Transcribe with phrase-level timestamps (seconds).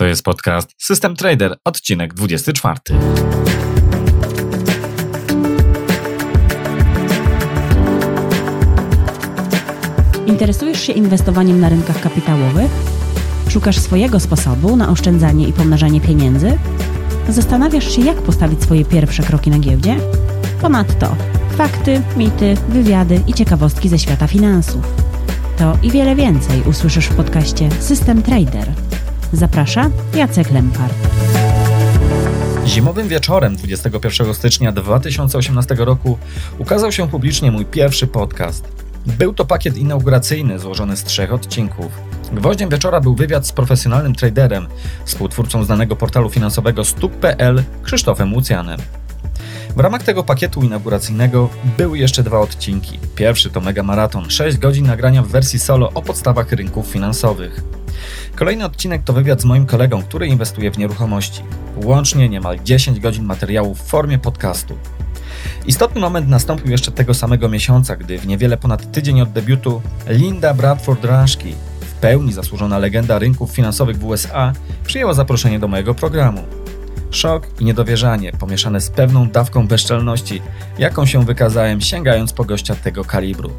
[0.00, 2.78] To jest podcast System Trader, odcinek 24.
[10.26, 12.70] Interesujesz się inwestowaniem na rynkach kapitałowych?
[13.48, 16.58] Szukasz swojego sposobu na oszczędzanie i pomnażanie pieniędzy?
[17.28, 19.96] Zastanawiasz się, jak postawić swoje pierwsze kroki na giełdzie?
[20.60, 21.16] Ponadto
[21.56, 24.84] fakty, mity, wywiady i ciekawostki ze świata finansów.
[25.58, 28.72] To i wiele więcej usłyszysz w podcaście System Trader.
[29.32, 30.94] Zaprasza Jacek Lempart.
[32.66, 36.18] Zimowym wieczorem 21 stycznia 2018 roku
[36.58, 38.68] ukazał się publicznie mój pierwszy podcast.
[39.06, 41.92] Był to pakiet inauguracyjny złożony z trzech odcinków.
[42.32, 44.66] Gwoździem wieczora był wywiad z profesjonalnym traderem,
[45.04, 48.80] współtwórcą znanego portalu finansowego Stuk.pl Krzysztofem Łucjanem.
[49.76, 52.98] W ramach tego pakietu inauguracyjnego były jeszcze dwa odcinki.
[53.14, 57.79] Pierwszy to Mega Maraton, 6 godzin nagrania w wersji solo o podstawach rynków finansowych.
[58.34, 61.42] Kolejny odcinek to wywiad z moim kolegą, który inwestuje w nieruchomości.
[61.84, 64.78] Łącznie niemal 10 godzin materiału w formie podcastu.
[65.66, 70.54] Istotny moment nastąpił jeszcze tego samego miesiąca, gdy w niewiele ponad tydzień od debiutu Linda
[70.54, 74.52] Bradford Rashki, w pełni zasłużona legenda rynków finansowych w USA,
[74.84, 76.42] przyjęła zaproszenie do mojego programu.
[77.10, 80.42] Szok i niedowierzanie, pomieszane z pewną dawką bezczelności,
[80.78, 83.50] jaką się wykazałem sięgając po gościa tego kalibru.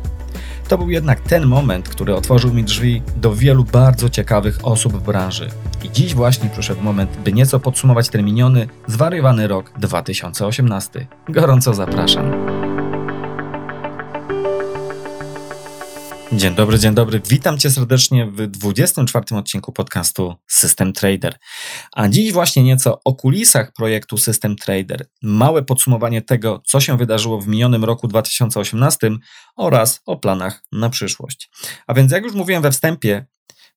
[0.72, 5.04] To był jednak ten moment, który otworzył mi drzwi do wielu bardzo ciekawych osób w
[5.04, 5.50] branży.
[5.84, 11.08] I dziś właśnie przyszedł moment, by nieco podsumować ten miniony, zwariowany rok 2018.
[11.30, 12.51] Gorąco zapraszam.
[16.34, 17.22] Dzień dobry, dzień dobry.
[17.30, 21.38] Witam Cię serdecznie w 24 odcinku podcastu System Trader.
[21.92, 27.42] A dziś właśnie nieco o kulisach projektu System Trader, małe podsumowanie tego, co się wydarzyło
[27.42, 29.12] w minionym roku 2018
[29.56, 31.50] oraz o planach na przyszłość.
[31.88, 33.26] A więc, jak już mówiłem we wstępie,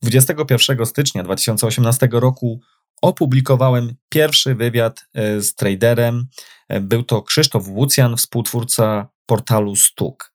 [0.03, 2.61] 21 stycznia 2018 roku
[3.03, 6.27] opublikowałem pierwszy wywiad e, z traderem.
[6.69, 10.35] E, był to Krzysztof Łucjan, współtwórca portalu Stuk.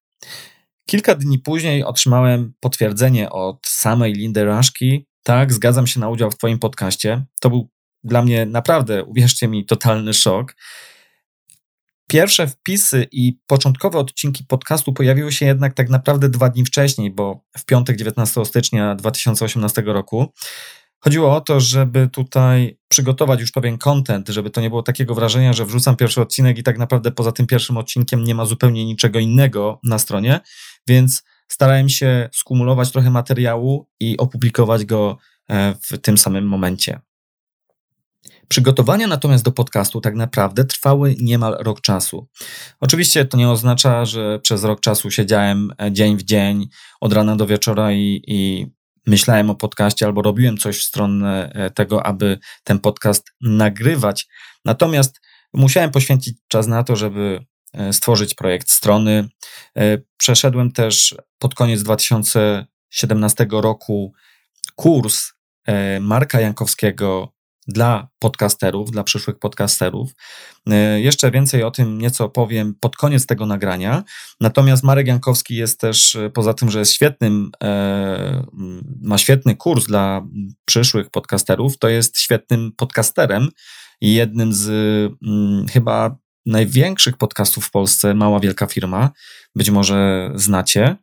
[0.90, 5.08] Kilka dni później otrzymałem potwierdzenie od samej Lindy Raszki.
[5.24, 7.26] Tak, zgadzam się na udział w Twoim podcaście.
[7.42, 7.70] To był
[8.04, 10.56] dla mnie naprawdę, uwierzcie mi, totalny szok.
[12.08, 17.44] Pierwsze wpisy i początkowe odcinki podcastu pojawiły się jednak tak naprawdę dwa dni wcześniej, bo
[17.58, 20.34] w piątek 19 stycznia 2018 roku.
[21.00, 25.54] Chodziło o to, żeby tutaj przygotować już pewien content, żeby to nie było takiego wrażenia,
[25.54, 29.20] że wrzucam pierwszy odcinek i tak naprawdę poza tym pierwszym odcinkiem nie ma zupełnie niczego
[29.20, 30.40] innego na stronie,
[30.90, 35.18] więc starałem się skumulować trochę materiału i opublikować go
[35.50, 37.00] e, w tym samym momencie.
[38.48, 42.28] Przygotowania natomiast do podcastu tak naprawdę trwały niemal rok czasu.
[42.80, 46.68] Oczywiście to nie oznacza, że przez rok czasu siedziałem e, dzień w dzień,
[47.02, 48.68] od rana do wieczora i, i
[49.08, 54.28] myślałem o podcaście albo robiłem coś w stronę e, tego, aby ten podcast nagrywać.
[54.66, 55.20] Natomiast
[55.54, 57.46] musiałem poświęcić czas na to, żeby
[57.92, 59.30] stworzyć projekt strony.
[59.78, 64.14] E, przeszedłem też pod koniec 2017 roku
[64.76, 65.32] kurs
[66.00, 67.34] Marka Jankowskiego
[67.70, 70.12] dla podcasterów, dla przyszłych podcasterów.
[70.70, 74.04] E, jeszcze więcej o tym nieco powiem pod koniec tego nagrania.
[74.42, 78.46] Natomiast Marek Jankowski jest też, e, poza tym, że jest świetnym, e,
[79.02, 80.22] ma świetny kurs dla
[80.66, 83.50] przyszłych podcasterów, to jest świetnym podcasterem
[84.02, 84.70] i jednym z
[85.72, 89.10] chyba największych podcastów w Polsce, mała wielka firma,
[89.56, 90.96] być może znacie.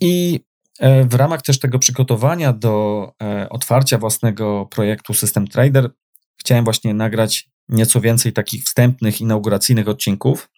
[0.00, 0.40] I
[0.82, 5.90] E, w ramach też tego przygotowania do e, otwarcia własnego projektu System Trader
[6.36, 10.48] chciałem właśnie nagrać nieco więcej takich wstępnych, inauguracyjnych odcinków,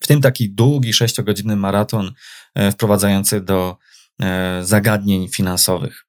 [0.00, 2.12] w tym taki długi, sześciogodzinny maraton
[2.54, 3.76] e, wprowadzający do
[4.60, 6.06] zagadnień finansowych.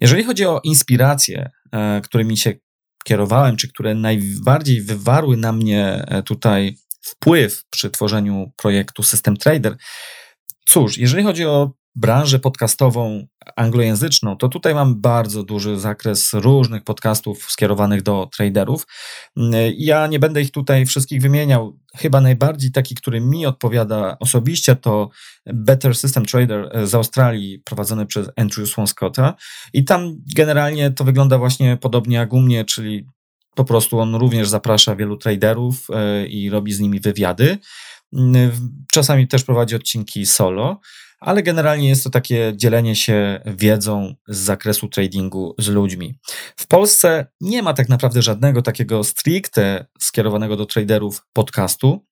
[0.00, 1.50] Jeżeli chodzi o inspiracje,
[2.02, 2.52] którymi się
[3.08, 9.76] kierowałem, czy które najbardziej wywarły na mnie tutaj wpływ przy tworzeniu projektu System Trader,
[10.66, 13.26] cóż, jeżeli chodzi o branżę podcastową
[13.56, 18.86] anglojęzyczną, to tutaj mam bardzo duży zakres różnych podcastów skierowanych do traderów.
[19.76, 21.78] Ja nie będę ich tutaj wszystkich wymieniał.
[21.96, 25.08] Chyba najbardziej taki, który mi odpowiada osobiście, to
[25.46, 29.34] Better System Trader z Australii, prowadzony przez Andrew Swanscotta.
[29.72, 33.06] I tam generalnie to wygląda właśnie podobnie jak u mnie, czyli
[33.54, 37.58] po prostu on również zaprasza wielu traderów e, i robi z nimi wywiady.
[38.92, 40.80] Czasami też prowadzi odcinki solo
[41.20, 46.18] ale generalnie jest to takie dzielenie się wiedzą z zakresu tradingu z ludźmi.
[46.56, 52.04] W Polsce nie ma tak naprawdę żadnego takiego stricte skierowanego do traderów podcastu.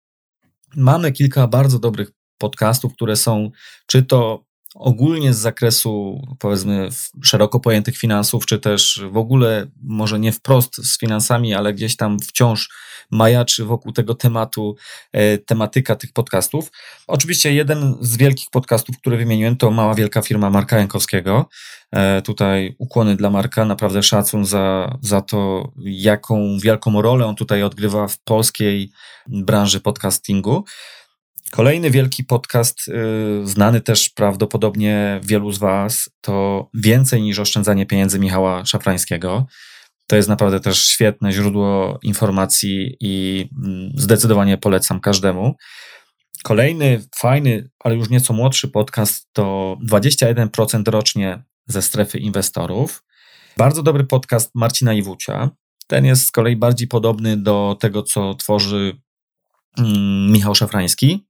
[0.77, 3.51] Mamy kilka bardzo dobrych podcastów, które są
[3.87, 6.89] czy to ogólnie z zakresu, powiedzmy,
[7.23, 12.19] szeroko pojętych finansów, czy też w ogóle, może nie wprost z finansami, ale gdzieś tam
[12.21, 12.69] wciąż
[13.11, 14.77] majaczy wokół tego tematu
[15.13, 16.71] e, tematyka tych podcastów.
[17.07, 21.49] Oczywiście jeden z wielkich podcastów, który wymieniłem, to mała wielka firma Marka Jankowskiego.
[21.93, 27.63] E, tutaj ukłony dla Marka, naprawdę szacun za, za to, jaką wielką rolę on tutaj
[27.63, 28.91] odgrywa w polskiej
[29.27, 30.65] branży podcastingu.
[31.51, 38.19] Kolejny wielki podcast, yy, znany też prawdopodobnie wielu z Was, to Więcej niż oszczędzanie pieniędzy
[38.19, 39.47] Michała Szafrańskiego.
[40.07, 45.55] To jest naprawdę też świetne źródło informacji i mm, zdecydowanie polecam każdemu.
[46.45, 53.03] Kolejny fajny, ale już nieco młodszy podcast to 21% rocznie ze strefy inwestorów.
[53.57, 55.51] Bardzo dobry podcast Marcina Iwucia.
[55.87, 58.97] Ten jest z kolei bardziej podobny do tego, co tworzy
[59.79, 61.27] mm, Michał Szafrański.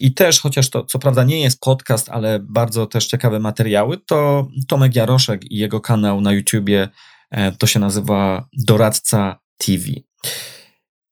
[0.00, 4.48] I też, chociaż to co prawda nie jest podcast, ale bardzo też ciekawe materiały, to
[4.68, 6.88] Tomek Jaroszek i jego kanał na YouTubie
[7.58, 9.84] to się nazywa Doradca TV.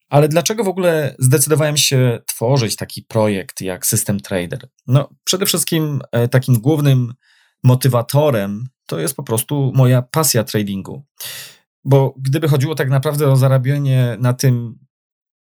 [0.09, 4.69] Ale dlaczego w ogóle zdecydowałem się tworzyć taki projekt jak System Trader?
[4.87, 7.15] No, przede wszystkim e, takim głównym
[7.65, 11.05] motywatorem to jest po prostu moja pasja tradingu.
[11.85, 14.79] Bo gdyby chodziło tak naprawdę o zarabianie na tym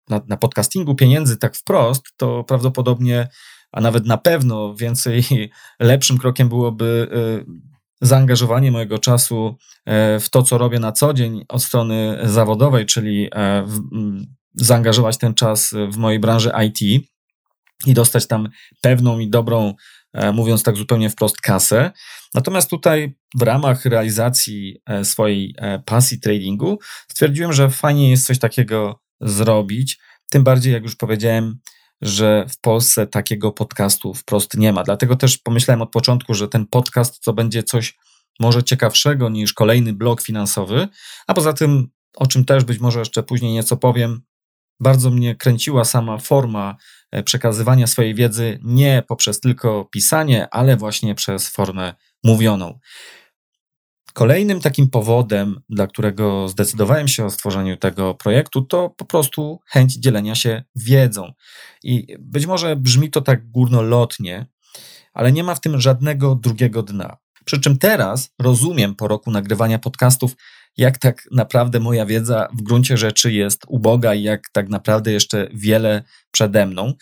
[0.09, 3.27] na, na podcastingu pieniędzy tak wprost, to prawdopodobnie,
[3.71, 5.23] a nawet na pewno więcej
[5.79, 7.07] lepszym krokiem byłoby
[7.47, 7.68] y,
[8.01, 13.29] zaangażowanie mojego czasu e, w to, co robię na co dzień od strony zawodowej, czyli
[13.35, 13.65] e,
[14.55, 17.05] zaangażować ten czas w mojej branży IT
[17.85, 18.49] i dostać tam
[18.81, 19.73] pewną i dobrą,
[20.13, 21.91] e, mówiąc tak zupełnie wprost, kasę.
[22.33, 25.55] Natomiast tutaj w ramach realizacji swojej
[25.85, 26.79] pasji tradingu
[27.11, 29.99] stwierdziłem, że fajnie jest coś takiego zrobić.
[30.29, 31.59] Tym bardziej, jak już powiedziałem,
[32.01, 34.83] że w Polsce takiego podcastu wprost nie ma.
[34.83, 37.97] Dlatego też pomyślałem od początku, że ten podcast to będzie coś
[38.39, 40.87] może ciekawszego niż kolejny blog finansowy,
[41.27, 44.21] a poza tym, o czym też być może jeszcze później nieco powiem,
[44.79, 46.75] bardzo mnie kręciła sama forma
[47.11, 51.93] e, przekazywania swojej wiedzy nie poprzez tylko pisanie, ale właśnie przez formę
[52.23, 52.79] mówioną.
[54.13, 59.95] Kolejnym takim powodem, dla którego zdecydowałem się o stworzeniu tego projektu, to po prostu chęć
[59.95, 61.33] dzielenia się wiedzą.
[61.83, 64.45] I być może brzmi to tak górnolotnie,
[65.13, 67.17] ale nie ma w tym żadnego drugiego dna.
[67.45, 70.35] Przy czym teraz rozumiem po roku nagrywania podcastów,
[70.77, 75.47] jak tak naprawdę moja wiedza w gruncie rzeczy jest uboga i jak tak naprawdę jeszcze
[75.53, 76.93] wiele przede mną.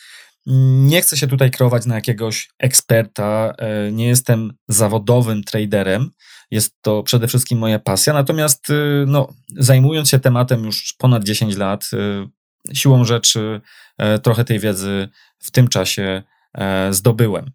[0.49, 6.09] Nie chcę się tutaj kreować na jakiegoś eksperta, e, nie jestem zawodowym traderem,
[6.51, 11.55] jest to przede wszystkim moja pasja, natomiast y, no, zajmując się tematem już ponad 10
[11.55, 12.27] lat, y,
[12.73, 13.61] siłą rzeczy
[13.97, 15.09] e, trochę tej wiedzy
[15.39, 16.23] w tym czasie
[16.57, 17.51] e, zdobyłem.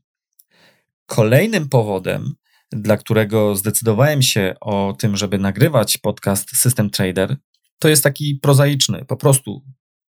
[1.06, 2.34] Kolejnym powodem,
[2.72, 7.36] dla którego zdecydowałem się o tym, żeby nagrywać podcast System Trader,
[7.78, 9.62] to jest taki prozaiczny, po prostu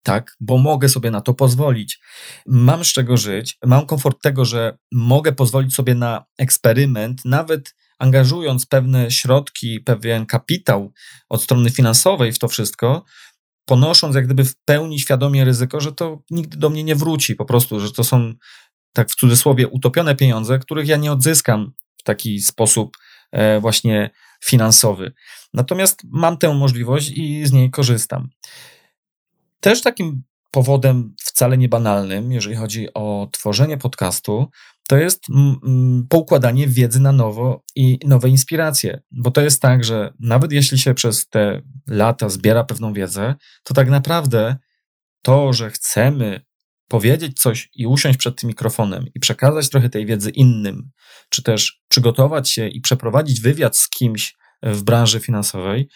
[0.04, 2.00] tak, bo mogę sobie na to pozwolić.
[2.46, 8.66] Mam z czego żyć, mam komfort tego, że mogę pozwolić sobie na eksperyment, nawet angażując
[8.66, 10.94] pewne środki, pewien kapitał
[11.30, 13.04] od strony finansowej w to wszystko,
[13.66, 17.46] ponosząc jak gdyby w pełni świadomie ryzyko, że to nigdy do mnie nie wróci, po
[17.46, 18.34] prostu, że to są
[18.94, 22.98] tak w cudzysłowie utopione pieniądze, których ja nie odzyskam w taki sposób
[23.32, 24.10] e, właśnie
[24.44, 25.14] finansowy.
[25.54, 28.30] Natomiast mam tę możliwość i z niej korzystam.
[29.62, 34.50] Też takim powodem wcale nie banalnym, jeżeli chodzi o tworzenie podcastu,
[34.88, 35.24] to jest
[36.10, 39.02] poukładanie wiedzy na nowo i nowe inspiracje.
[39.12, 43.74] Bo to jest tak, że nawet jeśli się przez te lata zbiera pewną wiedzę, to
[43.74, 44.58] tak naprawdę
[45.22, 46.42] to, że chcemy
[46.88, 50.92] powiedzieć coś i usiąść przed tym mikrofonem i przekazać trochę tej wiedzy innym,
[51.30, 55.90] czy też przygotować się i przeprowadzić wywiad z kimś w branży finansowej,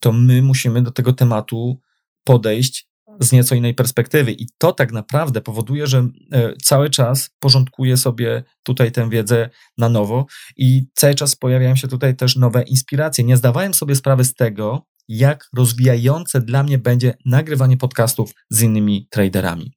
[0.00, 1.80] to my musimy do tego tematu
[2.24, 2.89] podejść
[3.20, 4.32] z nieco innej perspektywy.
[4.32, 9.88] I to tak naprawdę powoduje, że e, cały czas porządkuję sobie tutaj tę wiedzę na
[9.88, 13.24] nowo i cały czas pojawiają się tutaj też nowe inspiracje.
[13.24, 19.06] Nie zdawałem sobie sprawy z tego, jak rozwijające dla mnie będzie nagrywanie podcastów z innymi
[19.10, 19.72] traderami.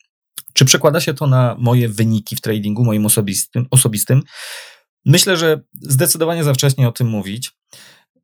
[0.54, 3.66] Czy przekłada się to na moje wyniki w tradingu, moim osobistym?
[3.72, 4.22] osobistym?
[5.06, 7.52] Myślę, że zdecydowanie za wcześnie o tym mówić.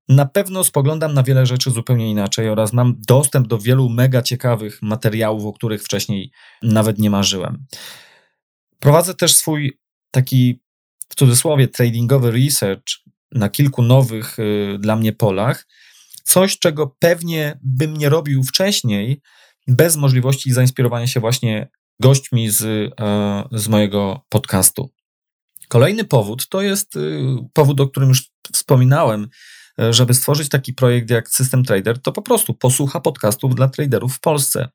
[0.10, 4.82] Na pewno spoglądam na wiele rzeczy zupełnie inaczej oraz mam dostęp do wielu mega ciekawych
[4.82, 6.32] materiałów, o których wcześniej
[6.64, 7.66] nawet nie marzyłem.
[8.80, 9.80] Prowadzę też swój
[10.12, 10.62] taki
[11.10, 13.00] w cudzysłowie tradingowy research
[13.32, 15.68] na kilku nowych y, dla mnie polach.
[16.24, 19.22] Coś, czego pewnie bym nie robił wcześniej,
[19.68, 22.92] bez możliwości zainspirowania się właśnie gośćmi z, y,
[23.52, 24.92] z mojego podcastu.
[25.68, 27.22] Kolejny powód to jest y,
[27.54, 29.30] powód, o którym już wspominałem,
[29.90, 34.20] żeby stworzyć taki projekt jak System Trader, to po prostu posłucha podcastów dla traderów w
[34.20, 34.70] Polsce.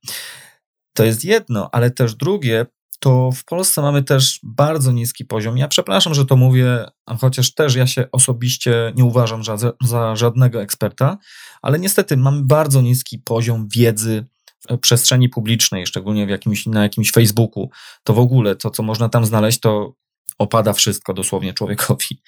[0.92, 2.66] To jest jedno, ale też drugie,
[3.00, 5.58] to w Polsce mamy też bardzo niski poziom.
[5.58, 6.84] Ja przepraszam, że to mówię,
[7.20, 11.18] chociaż też ja się osobiście nie uważam za, za żadnego eksperta,
[11.62, 14.26] ale niestety mamy bardzo niski poziom wiedzy
[14.70, 17.70] w przestrzeni publicznej, szczególnie w jakimś, na jakimś Facebooku.
[18.04, 19.94] To w ogóle to, co można tam znaleźć, to
[20.38, 22.20] opada wszystko dosłownie człowiekowi.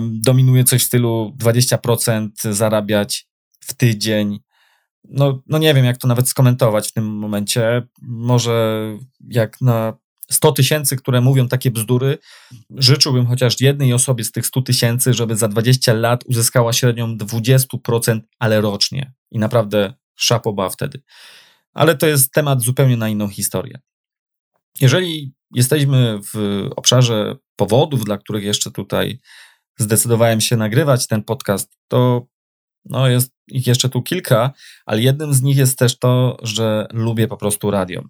[0.00, 3.26] Dominuje coś w stylu 20% zarabiać
[3.60, 4.40] w tydzień,
[5.04, 7.82] no, no nie wiem, jak to nawet skomentować w tym momencie.
[8.02, 8.84] Może
[9.28, 9.98] jak na
[10.30, 12.18] 100 tysięcy, które mówią takie bzdury,
[12.70, 18.20] życzyłbym chociaż jednej osobie z tych 100 tysięcy, żeby za 20 lat uzyskała średnią 20%,
[18.38, 19.12] ale rocznie.
[19.30, 21.02] I naprawdę szapoba wtedy.
[21.74, 23.80] Ale to jest temat zupełnie na inną historię.
[24.80, 29.20] Jeżeli jesteśmy w obszarze powodów, dla których jeszcze tutaj
[29.80, 32.26] zdecydowałem się nagrywać ten podcast, to
[32.84, 34.50] no jest ich jeszcze tu kilka,
[34.86, 38.02] ale jednym z nich jest też to, że lubię po prostu radio.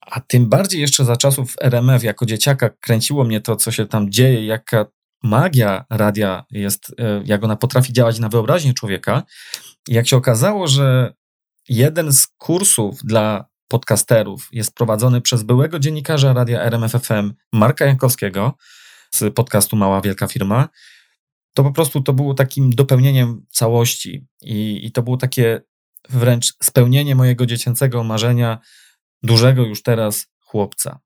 [0.00, 4.10] A tym bardziej jeszcze za czasów RMF, jako dzieciaka, kręciło mnie to, co się tam
[4.10, 4.86] dzieje, jaka
[5.22, 9.22] magia radia jest, e, jak ona potrafi działać na wyobraźnię człowieka.
[9.88, 11.14] Jak się okazało, że
[11.68, 18.54] jeden z kursów dla podcasterów jest prowadzony przez byłego dziennikarza radia RMFFM Marka Jankowskiego
[19.10, 20.68] z podcastu Mała Wielka Firma,
[21.54, 25.60] to po prostu to było takim dopełnieniem całości i, i to było takie
[26.08, 28.58] wręcz spełnienie mojego dziecięcego marzenia,
[29.22, 31.00] dużego już teraz chłopca.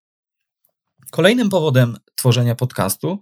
[1.11, 3.21] Kolejnym powodem tworzenia podcastu,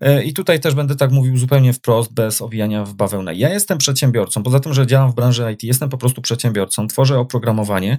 [0.00, 3.34] e, i tutaj też będę tak mówił zupełnie wprost, bez owijania w bawełnę.
[3.34, 7.18] Ja jestem przedsiębiorcą, poza tym, że działam w branży IT, jestem po prostu przedsiębiorcą, tworzę
[7.18, 7.98] oprogramowanie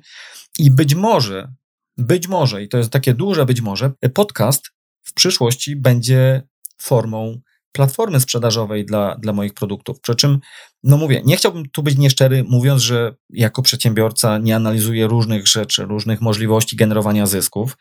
[0.60, 1.54] i być może,
[1.98, 4.77] być może, i to jest takie duże być może, podcast
[5.08, 6.42] w przyszłości będzie
[6.82, 10.00] formą platformy sprzedażowej dla, dla moich produktów.
[10.02, 10.40] Przy czym,
[10.84, 15.86] no mówię, nie chciałbym tu być nieszczery, mówiąc, że jako przedsiębiorca nie analizuję różnych rzeczy,
[15.86, 17.78] różnych możliwości generowania zysków.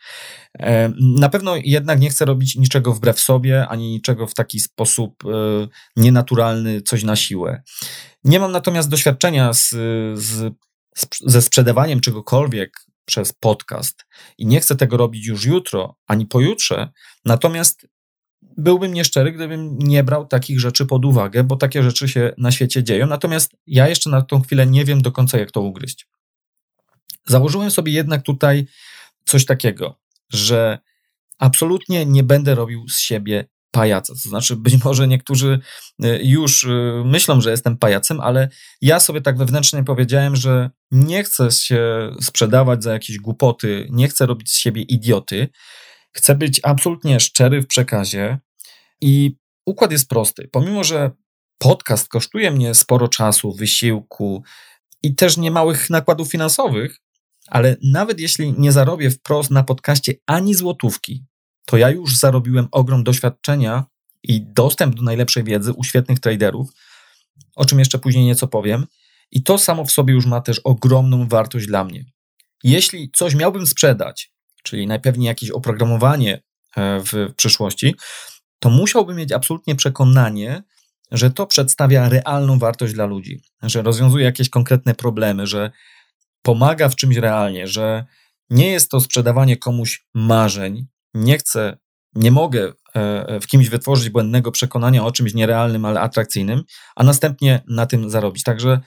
[0.59, 5.23] E, na pewno jednak nie chcę robić niczego wbrew sobie, ani niczego w taki sposób
[5.25, 5.27] e,
[5.95, 7.61] nienaturalny, coś na siłę.
[8.23, 9.69] Nie mam natomiast doświadczenia z,
[10.19, 10.53] z,
[11.25, 14.05] ze sprzedawaniem czegokolwiek przez podcast
[14.37, 16.91] i nie chcę tego robić już jutro ani pojutrze.
[17.25, 17.87] Natomiast
[18.41, 22.83] byłbym nieszczery, gdybym nie brał takich rzeczy pod uwagę, bo takie rzeczy się na świecie
[22.83, 23.07] dzieją.
[23.07, 26.07] Natomiast ja jeszcze na tą chwilę nie wiem do końca, jak to ugryźć.
[27.25, 28.65] Założyłem sobie jednak tutaj
[29.25, 29.99] coś takiego,
[30.29, 30.79] że
[31.37, 34.13] absolutnie nie będę robił z siebie pajaca.
[34.13, 35.59] To znaczy, być może niektórzy
[36.05, 38.49] y, już y, myślą, że jestem pajacem, ale
[38.81, 44.25] ja sobie tak wewnętrznie powiedziałem, że nie chcę się sprzedawać za jakieś głupoty, nie chcę
[44.25, 45.47] robić z siebie idioty.
[46.13, 48.39] Chcę być absolutnie szczery w przekazie
[49.01, 50.49] i układ jest prosty.
[50.51, 51.11] Pomimo, że
[51.57, 54.43] podcast kosztuje mnie sporo czasu, wysiłku
[55.03, 56.97] i też niemałych nakładów finansowych,
[57.47, 61.23] ale nawet jeśli nie zarobię wprost na podcaście ani złotówki,
[61.67, 63.85] to ja już zarobiłem ogrom doświadczenia
[64.23, 66.69] i dostęp do najlepszej wiedzy u świetnych traderów,
[67.55, 68.85] o czym jeszcze później nieco powiem.
[69.31, 72.05] I to samo w sobie już ma też ogromną wartość dla mnie.
[72.63, 74.31] Jeśli coś miałbym sprzedać,
[74.63, 76.41] czyli najpewniej jakieś oprogramowanie
[76.77, 77.95] e, w przyszłości,
[78.59, 80.63] to musiałbym mieć absolutnie przekonanie,
[81.11, 85.71] że to przedstawia realną wartość dla ludzi, że rozwiązuje jakieś konkretne problemy, że
[86.41, 88.05] pomaga w czymś realnie, że
[88.49, 91.77] nie jest to sprzedawanie komuś marzeń, nie chcę,
[92.15, 96.63] nie mogę e, w kimś wytworzyć błędnego przekonania o czymś nierealnym, ale atrakcyjnym,
[96.95, 98.43] a następnie na tym zarobić.
[98.43, 98.79] Także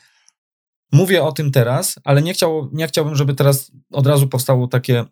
[0.93, 5.05] mówię o tym teraz, ale nie, chciał, nie chciałbym, żeby teraz od razu powstało takie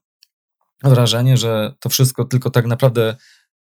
[0.85, 3.17] wrażenie, że to wszystko tylko tak naprawdę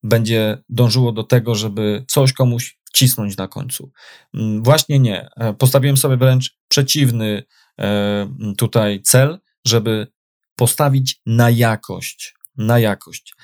[0.02, 3.92] będzie dążyło do tego, żeby coś komuś wcisnąć na końcu.
[4.34, 5.28] Mm, właśnie nie.
[5.36, 7.44] E, postawiłem sobie wręcz przeciwny
[7.80, 10.06] e, tutaj cel, żeby
[10.56, 12.33] postawić na jakość.
[12.56, 13.34] Na jakość.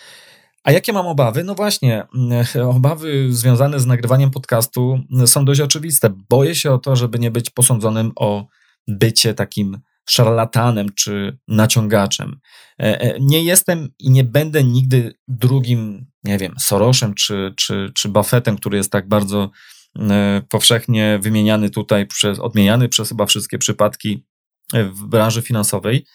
[0.64, 1.44] A jakie mam obawy?
[1.44, 2.06] No właśnie,
[2.76, 6.10] obawy związane z nagrywaniem podcastu są dość oczywiste.
[6.28, 8.46] Boję się o to, żeby nie być posądzonym o
[8.88, 9.78] bycie takim
[10.10, 12.40] szarlatanem czy naciągaczem.
[12.80, 18.08] E, e, nie jestem i nie będę nigdy drugim, nie wiem, Soroszem czy, czy, czy
[18.08, 19.50] Buffettem, który jest tak bardzo
[19.98, 24.24] e, powszechnie wymieniany tutaj, przez, odmieniany przez chyba wszystkie przypadki
[24.72, 26.06] w branży finansowej.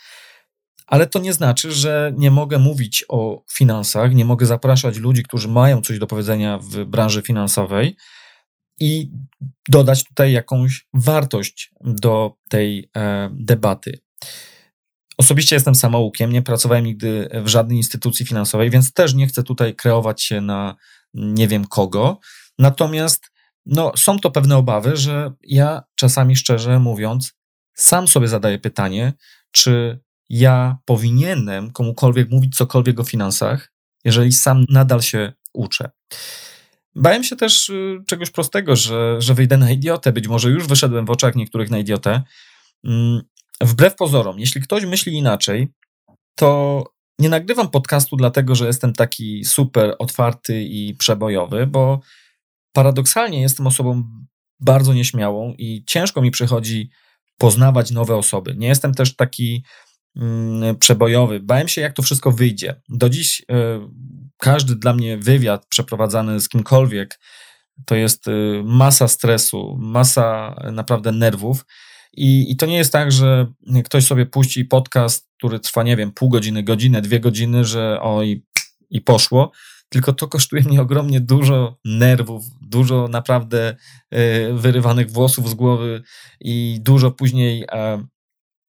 [0.88, 5.48] Ale to nie znaczy, że nie mogę mówić o finansach, nie mogę zapraszać ludzi, którzy
[5.48, 7.96] mają coś do powiedzenia w branży finansowej,
[8.80, 9.12] i
[9.70, 14.00] dodać tutaj jakąś wartość do tej e, debaty.
[15.18, 19.76] Osobiście jestem samoukiem, nie pracowałem nigdy w żadnej instytucji finansowej, więc też nie chcę tutaj
[19.76, 20.76] kreować się na
[21.14, 22.20] nie wiem kogo.
[22.60, 23.32] Natomiast
[23.66, 27.34] no, są to pewne obawy, że ja czasami szczerze mówiąc,
[27.74, 29.14] sam sobie zadaję pytanie,
[29.52, 30.00] czy
[30.30, 33.72] ja powinienem komukolwiek mówić cokolwiek o finansach,
[34.06, 35.92] jeżeli sam nadal się uczę.
[36.96, 40.12] Bałem się też y, czegoś prostego, że, że wyjdę na idiotę.
[40.12, 42.22] Być może już wyszedłem w oczach niektórych na idiotę.
[42.84, 43.22] Mm,
[43.62, 45.68] wbrew pozorom, jeśli ktoś myśli inaczej,
[46.36, 46.84] to
[47.20, 52.00] nie nagrywam podcastu dlatego, że jestem taki super otwarty i przebojowy, bo
[52.74, 54.04] paradoksalnie jestem osobą
[54.60, 56.90] bardzo nieśmiałą i ciężko mi przychodzi
[57.38, 58.56] poznawać nowe osoby.
[58.58, 59.64] Nie jestem też taki
[60.80, 61.40] przebojowy.
[61.40, 62.82] Bałem się, jak to wszystko wyjdzie.
[62.90, 63.46] Do dziś y,
[64.38, 67.20] każdy dla mnie wywiad przeprowadzany z kimkolwiek
[67.86, 71.66] to jest y, masa stresu, masa naprawdę nerwów.
[72.14, 73.48] I, I to nie jest tak, że
[73.86, 78.24] ktoś sobie puści podcast, który trwa, nie wiem, pół godziny, godzinę, dwie godziny, że o
[78.24, 78.44] i,
[79.06, 79.52] poszło,
[79.90, 83.76] tylko to kosztuje mnie ogromnie dużo nerwów, dużo naprawdę
[84.14, 86.04] y, wyrywanych włosów z głowy
[86.42, 88.08] i dużo później e,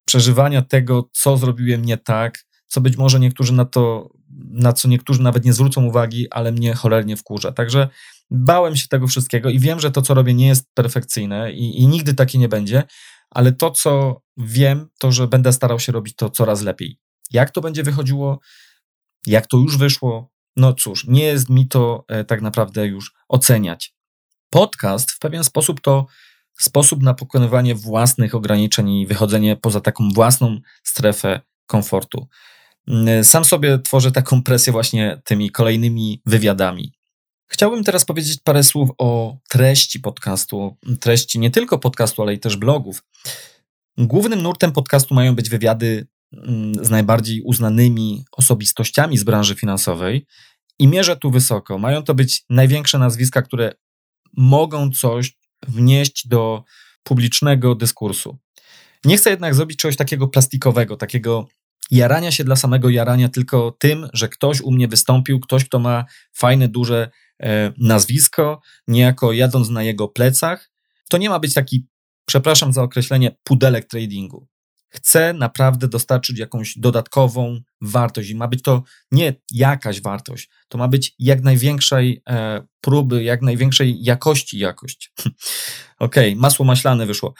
[0.06, 4.10] przeżywania tego, co zrobiłem nie tak, co być może niektórzy na to,
[4.50, 7.52] na co niektórzy nawet nie zwrócą uwagi, ale mnie cholernie wkurza.
[7.52, 7.88] Także
[8.30, 11.86] bałem się tego wszystkiego i wiem, że to, co robię, nie jest perfekcyjne i, i
[11.86, 12.82] nigdy takie nie będzie,
[13.30, 16.98] ale to, co wiem, to, że będę starał się robić to coraz lepiej.
[17.30, 18.40] Jak to będzie wychodziło,
[19.26, 23.94] jak to już wyszło, no cóż, nie jest mi to e, tak naprawdę już oceniać.
[24.50, 26.06] Podcast w pewien sposób to
[26.62, 32.28] sposób na pokonywanie własnych ograniczeń i wychodzenie poza taką własną strefę komfortu.
[32.88, 36.92] Mm, sam sobie tworzę taką presję właśnie tymi kolejnymi wywiadami.
[37.46, 42.56] Chciałbym teraz powiedzieć parę słów o treści podcastu, treści nie tylko podcastu, ale i też
[42.56, 43.02] blogów.
[43.98, 50.26] Głównym nurtem podcastu mają być wywiady mm, z najbardziej uznanymi osobistościami z branży finansowej
[50.78, 51.78] i mierzę tu wysoko.
[51.78, 53.72] Mają to być największe nazwiska, które
[54.36, 55.36] mogą coś
[55.68, 56.64] wnieść do
[57.02, 58.38] publicznego dyskursu.
[59.04, 61.48] Nie chcę jednak zrobić czegoś takiego plastikowego, takiego
[61.90, 66.04] jarania się dla samego jarania, tylko tym, że ktoś u mnie wystąpił, ktoś, kto ma
[66.32, 67.10] fajne, duże
[67.42, 70.70] e, nazwisko, niejako jadąc na jego plecach.
[71.10, 71.86] To nie ma być taki,
[72.24, 74.48] przepraszam za określenie, pudelek tradingu.
[74.96, 78.82] Chcę naprawdę dostarczyć jakąś dodatkową wartość i ma być to
[79.12, 85.12] nie jakaś wartość, to ma być jak największej e, próby, jak największej jakości jakość.
[85.98, 87.34] Okej, okay, masło maślane wyszło.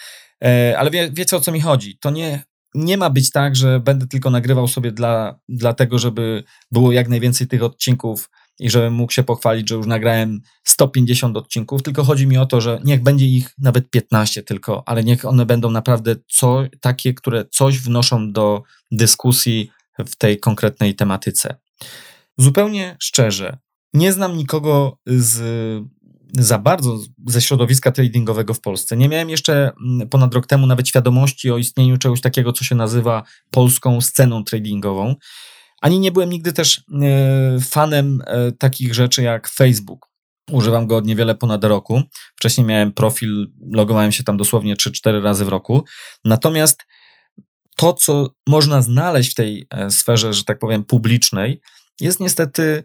[0.45, 1.99] E, ale wie, wiecie o co mi chodzi?
[1.99, 6.45] To nie nie ma być tak, że będę tylko nagrywał sobie dla, dla tego, żeby
[6.73, 11.83] było jak najwięcej tych odcinków i żebym mógł się pochwalić, że już nagrałem 150 odcinków,
[11.83, 15.47] tylko chodzi mi o to, że niech będzie ich nawet 15 tylko, ale niech one
[15.47, 21.57] będą naprawdę co, takie, które coś wnoszą do dyskusji w tej konkretnej tematyce.
[22.39, 23.59] Zupełnie szczerze,
[23.95, 25.87] nie znam nikogo z
[26.33, 28.97] za bardzo ze środowiska tradingowego w Polsce.
[28.97, 32.75] Nie miałem jeszcze mm, ponad rok temu nawet świadomości o istnieniu czegoś takiego, co się
[32.75, 35.15] nazywa polską sceną tradingową.
[35.87, 40.07] Ani nie byłem nigdy też e, fanem e, takich rzeczy jak Facebook.
[40.53, 42.03] Używam go od niewiele ponad roku.
[42.37, 45.85] Wcześniej miałem profil, logowałem się tam dosłownie 3-4 razy w roku.
[46.25, 46.83] Natomiast
[47.77, 51.61] to, co można znaleźć w tej e, sferze, że tak powiem, publicznej,
[52.01, 52.85] jest niestety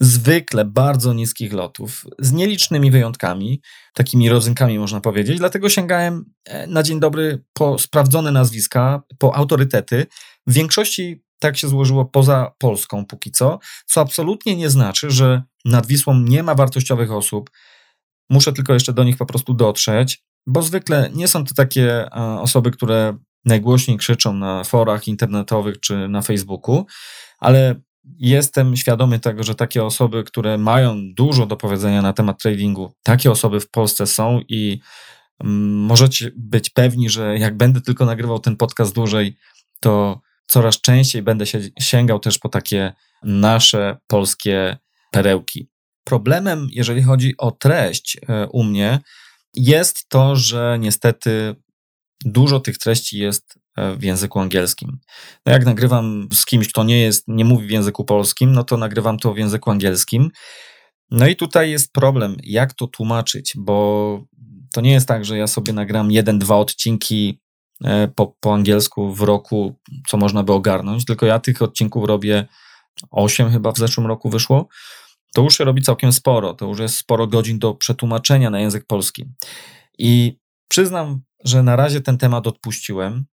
[0.00, 3.60] zwykle bardzo niskich lotów, z nielicznymi wyjątkami,
[3.94, 5.38] takimi rodzynkami można powiedzieć.
[5.38, 6.24] Dlatego sięgałem
[6.68, 10.06] na dzień dobry po sprawdzone nazwiska, po autorytety.
[10.46, 15.86] W większości tak się złożyło poza Polską póki co, co absolutnie nie znaczy, że nad
[15.86, 17.50] Wisłą nie ma wartościowych osób.
[18.30, 22.40] Muszę tylko jeszcze do nich po prostu dotrzeć, bo zwykle nie są to takie e,
[22.40, 26.86] osoby, które najgłośniej krzyczą na forach internetowych czy na Facebooku,
[27.38, 27.80] ale
[28.18, 33.30] jestem świadomy tego, że takie osoby, które mają dużo do powiedzenia na temat tradingu, takie
[33.30, 34.80] osoby w Polsce są i
[35.44, 39.36] mm, możecie być pewni, że jak będę tylko nagrywał ten podcast dłużej,
[39.80, 44.76] to coraz częściej będę się sięgał też po takie nasze polskie
[45.12, 45.68] perełki.
[46.04, 48.98] Problemem, jeżeli chodzi o treść e, u mnie,
[49.54, 51.56] jest to, że niestety
[52.24, 54.98] dużo tych treści jest E, w języku angielskim.
[55.46, 58.76] No jak nagrywam z kimś, kto nie jest, nie mówi w języku polskim, no to
[58.76, 60.30] nagrywam to w języku angielskim.
[61.10, 64.24] No i tutaj jest problem, jak to tłumaczyć, bo
[64.72, 67.40] to nie jest tak, że ja sobie nagram jeden, dwa odcinki
[68.14, 69.76] po, po angielsku w roku,
[70.08, 72.46] co można by ogarnąć, tylko ja tych odcinków robię
[73.10, 74.68] osiem chyba w zeszłym roku wyszło.
[75.34, 78.86] To już się robi całkiem sporo, to już jest sporo godzin do przetłumaczenia na język
[78.86, 79.24] polski.
[79.98, 80.38] I
[80.68, 83.24] przyznam, że na razie ten temat odpuściłem,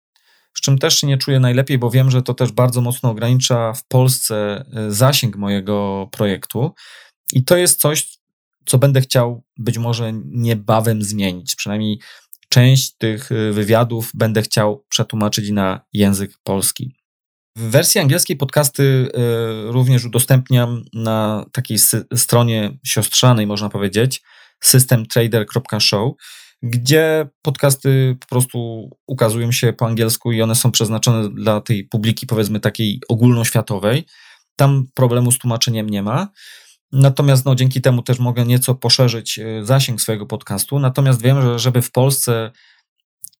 [0.55, 3.73] z czym też się nie czuję najlepiej, bo wiem, że to też bardzo mocno ogranicza
[3.73, 6.75] w Polsce e, zasięg mojego projektu.
[7.33, 8.19] I to jest coś,
[8.67, 11.57] co będę chciał być może niebawem zmienić.
[11.57, 12.01] Przynajmniej
[12.57, 16.97] część tych e, wywiadów będę chciał przetłumaczyć na język polski.
[17.57, 21.79] W wersji angielskiej podcasty e, również udostępniam na takiej
[22.17, 24.23] stronie siostrzanej, można powiedzieć,
[24.63, 26.13] systemtrader.show
[26.63, 32.27] gdzie podcasty po prostu ukazują się po angielsku i one są przeznaczone dla tej publiki,
[32.27, 34.07] powiedzmy takiej ogólnoświatowej.
[34.57, 36.29] Tam problemu z tłumaczeniem nie ma.
[36.93, 40.79] Natomiast no, dzięki temu też mogę nieco poszerzyć e, zasięg swojego podcastu.
[40.79, 42.51] Natomiast wiem, że żeby w Polsce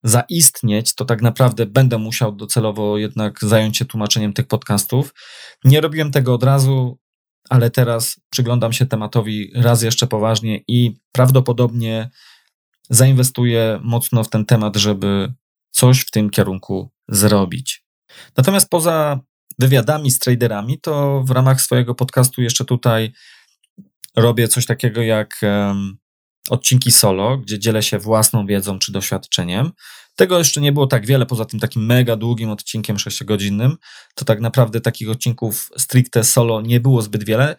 [0.03, 5.15] zaistnieć, to tak naprawdę będę musiał docelowo jednak zająć się tłumaczeniem tych podcastów.
[5.65, 6.99] Nie robiłem tego od razu,
[7.51, 12.11] ale teraz przyglądam się tematowi raz jeszcze poważnie i prawdopodobnie
[12.91, 15.35] zainwestuję mocno w ten temat, żeby
[15.71, 17.85] coś w tym kierunku zrobić.
[18.37, 19.21] Natomiast poza
[19.59, 23.13] wywiadami z traderami, to w ramach swojego podcastu jeszcze tutaj
[24.17, 25.97] robię coś takiego jak um,
[26.51, 29.73] odcinki solo, gdzie dzielę się własną wiedzą czy doświadczeniem.
[30.17, 33.77] Tego jeszcze nie było tak wiele, poza tym takim mega długim odcinkiem 6-godzinnym.
[34.15, 37.57] To tak naprawdę takich odcinków stricte solo nie było zbyt wiele.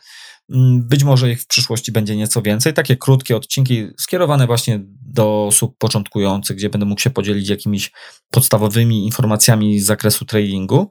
[0.50, 2.74] Mm, być może ich w przyszłości będzie nieco więcej.
[2.74, 7.92] Takie krótkie odcinki skierowane właśnie do osób początkujących, gdzie będę mógł się podzielić jakimiś
[8.32, 10.90] podstawowymi informacjami z zakresu tradingu.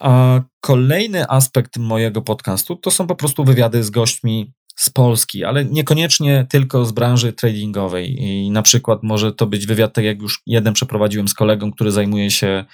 [0.00, 5.64] A kolejny aspekt mojego podcastu to są po prostu wywiady z gośćmi z Polski, ale
[5.64, 8.22] niekoniecznie tylko z branży tradingowej.
[8.22, 11.90] I na przykład może to być wywiad, tak jak już jeden przeprowadziłem z kolegą, który
[11.90, 12.64] zajmuje się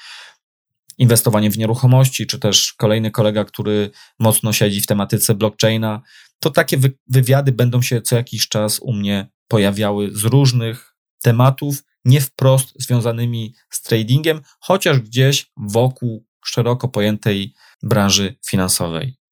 [0.98, 6.02] inwestowaniem w nieruchomości, czy też kolejny kolega, który mocno siedzi w tematyce blockchaina,
[6.40, 6.76] to takie
[7.08, 13.54] wywiady będą się co jakiś czas u mnie pojawiały z różnych tematów, nie wprost związanymi
[13.70, 19.23] z tradingiem, chociaż gdzieś wokół szeroko pojętej branży finansowej.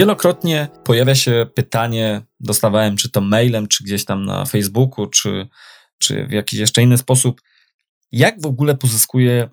[0.00, 5.48] Wielokrotnie pojawia się pytanie, dostawałem czy to mailem, czy gdzieś tam na Facebooku, czy,
[5.98, 7.40] czy w jakiś jeszcze inny sposób,
[8.12, 9.50] jak w ogóle pozyskuję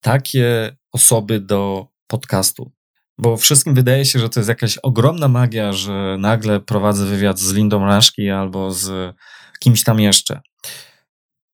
[0.00, 2.72] takie osoby do podcastu?
[3.18, 7.52] Bo wszystkim wydaje się, że to jest jakaś ogromna magia, że nagle prowadzę wywiad z
[7.52, 9.16] Lindą Raszki albo z
[9.60, 10.40] kimś tam jeszcze.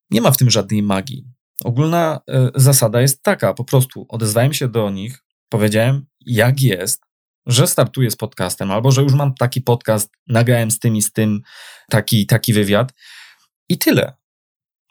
[0.09, 1.25] Nie ma w tym żadnej magii.
[1.63, 7.05] Ogólna y, zasada jest taka, po prostu odezwałem się do nich, powiedziałem, jak jest,
[7.45, 11.11] że startuję z podcastem, albo że już mam taki podcast, nagrałem z tym i z
[11.11, 11.41] tym
[11.89, 12.93] taki, taki wywiad
[13.69, 14.13] i tyle.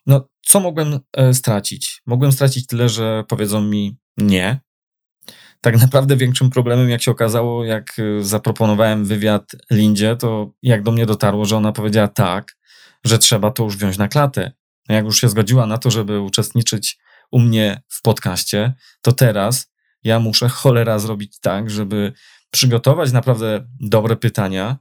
[0.06, 2.02] No, co mogłem e, stracić?
[2.06, 4.60] Mogłem stracić tyle, że powiedzą mi nie.
[5.60, 10.92] Tak naprawdę większym problemem, jak się okazało, jak e, zaproponowałem wywiad Lindzie, to jak do
[10.92, 12.56] mnie dotarło, że ona powiedziała tak,
[13.04, 14.52] że trzeba to już wziąć na klatę.
[14.88, 16.98] Jak już się zgodziła na to, żeby uczestniczyć
[17.30, 19.72] u mnie w podcaście, to teraz
[20.04, 22.12] ja muszę cholera zrobić tak, żeby
[22.54, 24.78] przygotować naprawdę dobre pytania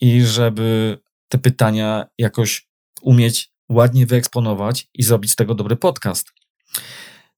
[0.00, 2.68] i żeby te pytania jakoś
[3.02, 6.32] umieć ładnie wyeksponować i zrobić z tego dobry podcast.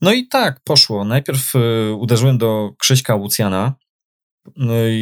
[0.01, 1.05] No i tak poszło.
[1.05, 3.75] Najpierw y, uderzyłem do Krzyśka Łucjana,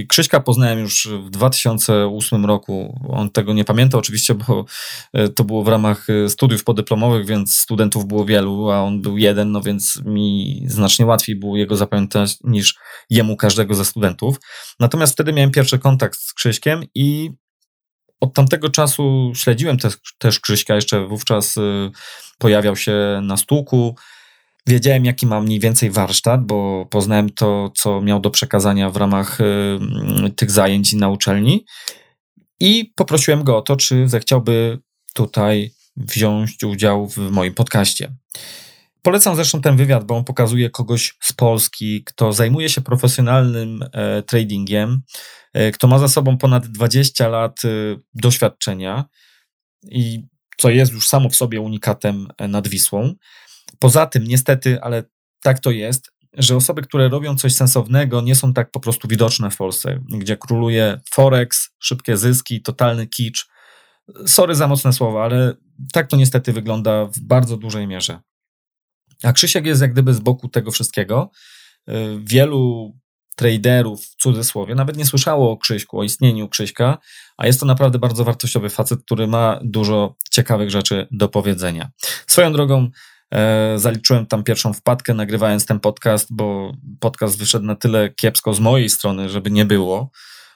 [0.08, 3.00] Krzyśka poznałem już w 2008 roku.
[3.08, 4.64] On tego nie pamięta oczywiście, bo
[5.12, 9.18] e, to było w ramach e, studiów podyplomowych, więc studentów było wielu, a on był
[9.18, 12.74] jeden, no więc mi znacznie łatwiej było jego zapamiętać niż
[13.10, 14.36] jemu każdego ze studentów.
[14.80, 17.30] Natomiast wtedy miałem pierwszy kontakt z Krzyśkiem i
[18.20, 21.90] od tamtego czasu śledziłem też, też Krzyśka, jeszcze wówczas e,
[22.38, 23.96] pojawiał się na stuku,
[24.66, 29.40] Wiedziałem, jaki mam mniej więcej warsztat, bo poznałem to, co miał do przekazania w ramach
[29.40, 31.64] y, tych zajęć na uczelni
[32.60, 34.78] i poprosiłem go o to, czy zechciałby
[35.14, 38.14] tutaj wziąć udział w moim podcaście.
[39.02, 44.22] Polecam zresztą ten wywiad, bo on pokazuje kogoś z Polski, kto zajmuje się profesjonalnym e,
[44.22, 45.02] tradingiem,
[45.52, 47.68] e, kto ma za sobą ponad 20 lat e,
[48.14, 49.04] doświadczenia
[49.90, 50.22] i
[50.56, 53.14] co jest już samo w sobie unikatem e, nad Wisłą.
[53.84, 55.04] Poza tym, niestety, ale
[55.42, 59.50] tak to jest, że osoby, które robią coś sensownego, nie są tak po prostu widoczne
[59.50, 63.46] w Polsce, gdzie króluje Forex, szybkie zyski, totalny kicz.
[64.26, 65.54] Sorry za mocne słowa, ale
[65.92, 68.20] tak to niestety wygląda w bardzo dużej mierze.
[69.22, 71.30] A Krzysiek jest jak gdyby z boku tego wszystkiego.
[71.88, 72.92] Y, wielu
[73.36, 76.98] traderów, w cudzysłowie, nawet nie słyszało o Krzyśku, o istnieniu Krzyśka,
[77.36, 81.90] a jest to naprawdę bardzo wartościowy facet, który ma dużo ciekawych rzeczy do powiedzenia.
[82.26, 82.90] Swoją drogą,
[83.76, 88.88] zaliczyłem tam pierwszą wpadkę, nagrywając ten podcast, bo podcast wyszedł na tyle kiepsko z mojej
[88.88, 90.10] strony, żeby nie było.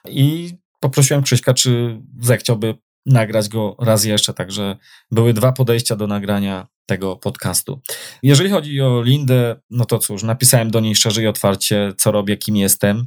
[0.09, 2.75] I poprosiłem Krzyśka, czy zechciałby
[3.07, 4.35] nagrać go raz jeszcze.
[4.35, 4.77] Także
[5.11, 7.81] były dwa podejścia do nagrania tego podcastu.
[8.23, 12.37] Jeżeli chodzi o Lindę, no to cóż, napisałem do niej szczerze i otwarcie, co robię,
[12.37, 13.07] kim jestem.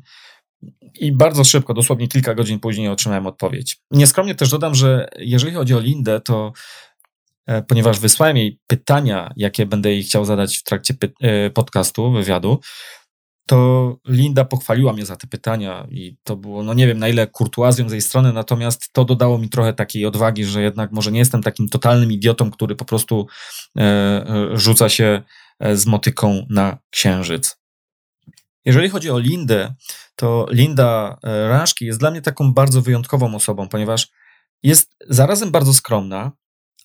[0.99, 3.77] I bardzo szybko, dosłownie kilka godzin później otrzymałem odpowiedź.
[3.91, 6.90] Nieskromnie też dodam, że jeżeli chodzi o Lindę, to e,
[7.67, 12.59] ponieważ wysłałem jej pytania, jakie będę jej chciał zadać w trakcie e, podcastu, wywiadu,
[13.51, 17.27] to Linda pochwaliła mnie za te pytania i to było, no nie wiem na ile
[17.27, 21.19] kurtuazją z jej strony, natomiast to dodało mi trochę takiej odwagi, że jednak może nie
[21.19, 23.27] jestem takim totalnym idiotą, który po prostu
[23.77, 25.21] e, e rzuca się
[25.59, 27.57] e, z motyką na księżyc.
[28.65, 29.73] Jeżeli chodzi o Lindę,
[30.15, 34.07] to Linda e, Raszki jest dla mnie taką bardzo wyjątkową osobą, ponieważ
[34.63, 36.31] jest zarazem bardzo skromna,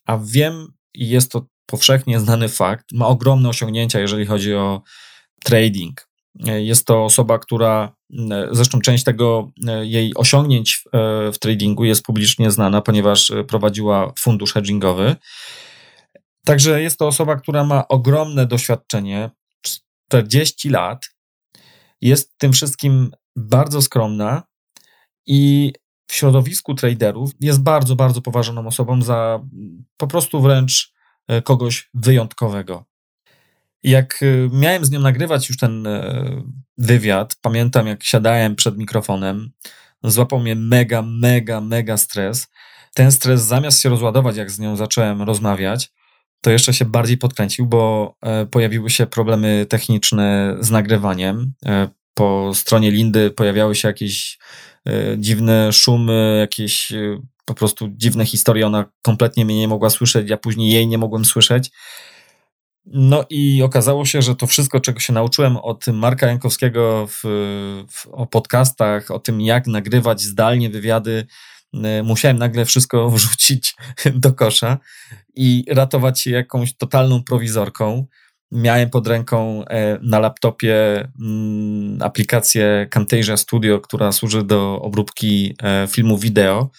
[0.06, 4.82] a wiem, i jest to powszechnie znany fakt, ma ogromne osiągnięcia, jeżeli chodzi o
[5.44, 6.08] trading.
[6.44, 7.96] Jest to osoba, która,
[8.50, 13.44] zresztą część tego e, jej osiągnięć w, e, w tradingu jest publicznie znana, ponieważ e,
[13.44, 15.16] prowadziła fundusz hedgingowy.
[16.44, 19.30] Także jest to osoba, która ma ogromne doświadczenie,
[20.08, 21.06] 40 lat,
[22.00, 24.42] jest tym wszystkim bardzo skromna
[25.26, 25.72] i
[26.06, 29.40] w środowisku traderów jest bardzo, bardzo poważną osobą za
[29.96, 30.92] po prostu wręcz
[31.44, 32.84] kogoś wyjątkowego.
[33.86, 36.42] Jak y, miałem z nią nagrywać już ten e,
[36.78, 39.50] wywiad, pamiętam jak siadałem przed mikrofonem,
[40.04, 42.48] złapał mnie mega, mega, mega stres.
[42.94, 45.92] Ten stres zamiast się rozładować, jak z nią zacząłem rozmawiać,
[46.40, 51.52] to jeszcze się bardziej podkręcił, bo e, pojawiły się problemy techniczne z nagrywaniem.
[51.66, 54.38] E, po stronie Lindy pojawiały się jakieś
[55.18, 56.92] dziwne szumy, jakieś
[57.44, 58.66] po prostu dziwne historie.
[58.66, 61.70] Ona kompletnie mnie nie mogła słyszeć, ja później jej nie mogłem słyszeć.
[62.86, 67.20] No i okazało się, że to wszystko, czego się nauczyłem od Marka Jankowskiego w,
[67.90, 71.26] w, o podcastach, o tym, jak nagrywać zdalnie wywiady,
[71.74, 73.74] e, musiałem nagle wszystko wrzucić
[74.14, 74.78] do kosza
[75.34, 78.06] i ratować się jakąś totalną prowizorką.
[78.52, 85.86] Miałem pod ręką e, na laptopie mm, aplikację Camtasia Studio, która służy do obróbki e,
[85.90, 86.70] filmu wideo.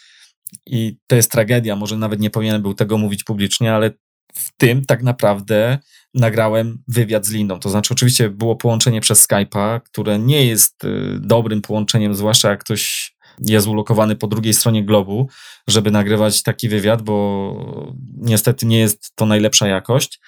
[0.65, 3.91] I to jest tragedia, może nawet nie powinienem był tego mówić publicznie, ale
[4.33, 5.77] w tym tak naprawdę
[6.13, 7.59] nagrałem wywiad z Lindą.
[7.59, 12.63] To znaczy, oczywiście było połączenie przez Skype'a, które nie jest y, dobrym połączeniem, zwłaszcza jak
[12.63, 15.29] ktoś jest ulokowany po drugiej stronie globu,
[15.67, 20.19] żeby nagrywać taki wywiad, bo niestety nie jest to najlepsza jakość.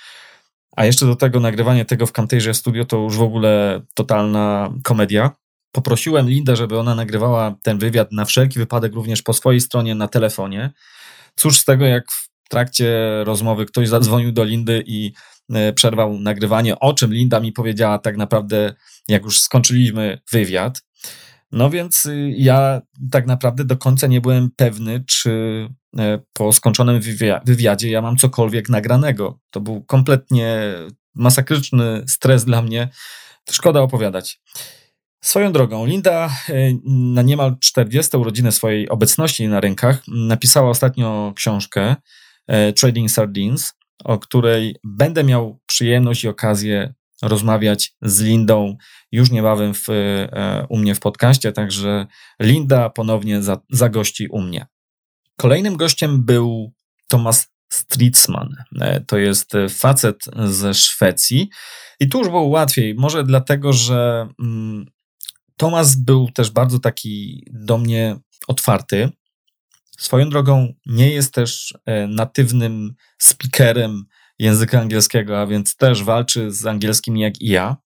[0.79, 5.31] A jeszcze do tego nagrywanie tego w Camtasia Studio to już w ogóle totalna komedia.
[5.71, 10.07] Poprosiłem Lindę, żeby ona nagrywała ten wywiad na wszelki wypadek również po swojej stronie na
[10.07, 10.71] telefonie.
[11.35, 15.13] Cóż z tego, jak w trakcie rozmowy ktoś zadzwonił do Lindy i
[15.53, 18.73] E, przerwał nagrywanie, o czym Linda mi powiedziała tak naprawdę,
[19.07, 20.81] jak już skończyliśmy wywiad.
[21.51, 25.67] No więc y, ja tak naprawdę do końca nie byłem pewny, czy
[26.33, 27.01] po skończonym
[27.45, 29.39] wywiadzie ja mam cokolwiek nagranego.
[29.49, 30.73] To był kompletnie
[31.15, 32.89] masakryczny stres dla mnie.
[33.51, 34.41] Szkoda opowiadać.
[35.23, 36.53] Swoją drogą, Linda e,
[36.85, 41.95] na niemal 40 urodziny swojej obecności na rynkach napisała ostatnio książkę
[42.75, 43.73] Trading Sardines
[44.03, 48.77] o której będę miał przyjemność i okazję rozmawiać z Lindą
[49.11, 52.07] już niebawem w, e, u mnie w podcaście, także
[52.41, 54.67] Linda ponownie za, zagości u mnie.
[55.39, 56.73] Kolejnym gościem był
[57.07, 58.55] Thomas Stritzman.
[58.81, 61.49] E, to jest facet ze Szwecji
[61.99, 64.85] i tu już było łatwiej, może dlatego, że mm,
[65.57, 69.09] Thomas był też bardzo taki do mnie otwarty.
[69.99, 74.05] Swoją drogą nie jest też e, natywnym speakerem
[74.39, 77.77] języka angielskiego, a więc też walczy z angielskim jak i ja.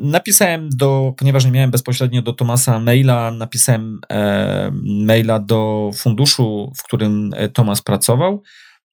[0.00, 6.82] Napisałem do, ponieważ nie miałem bezpośrednio do Tomasa maila, napisałem e, maila do funduszu, w
[6.82, 8.42] którym e, Tomas pracował.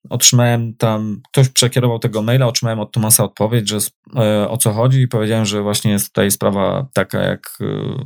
[0.09, 3.77] Otrzymałem tam, ktoś przekierował tego maila, otrzymałem od Tomasa odpowiedź, że
[4.15, 8.05] e, o co chodzi i powiedziałem, że właśnie jest tutaj sprawa taka, jak, e,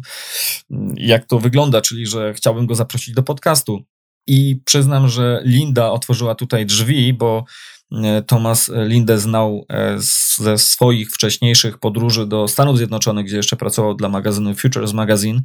[0.96, 3.84] jak to wygląda, czyli że chciałbym go zaprosić do podcastu.
[4.28, 7.44] I przyznam, że Linda otworzyła tutaj drzwi, bo
[8.28, 9.96] Thomas Lindę znał e,
[10.36, 15.42] ze swoich wcześniejszych podróży do Stanów Zjednoczonych, gdzie jeszcze pracował dla magazynu Futures Magazine.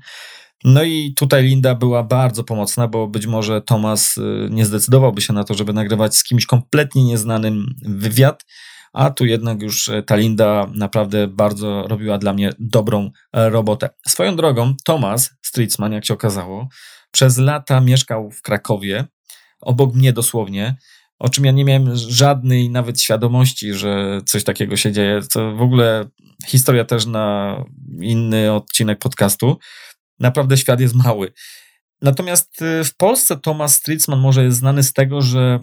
[0.64, 5.32] No i tutaj Linda była bardzo pomocna, bo być może Thomas e, nie zdecydowałby się
[5.32, 8.44] na to, żeby nagrywać z kimś kompletnie nieznanym wywiad,
[8.92, 13.88] a tu jednak już ta Linda naprawdę bardzo robiła dla mnie dobrą robotę.
[14.08, 16.68] Swoją drogą, Thomas Stritzman, jak się okazało,
[17.10, 19.04] przez lata mieszkał w Krakowie,
[19.60, 20.76] obok mnie dosłownie,
[21.18, 25.20] o czym ja nie miałem żadnej nawet świadomości, że coś takiego się dzieje.
[25.32, 26.08] To w ogóle
[26.46, 27.56] historia też na
[28.00, 29.58] inny odcinek podcastu.
[30.18, 31.32] Naprawdę świat jest mały.
[32.02, 35.60] Natomiast y, w Polsce Thomas Stritzman może jest znany z tego, że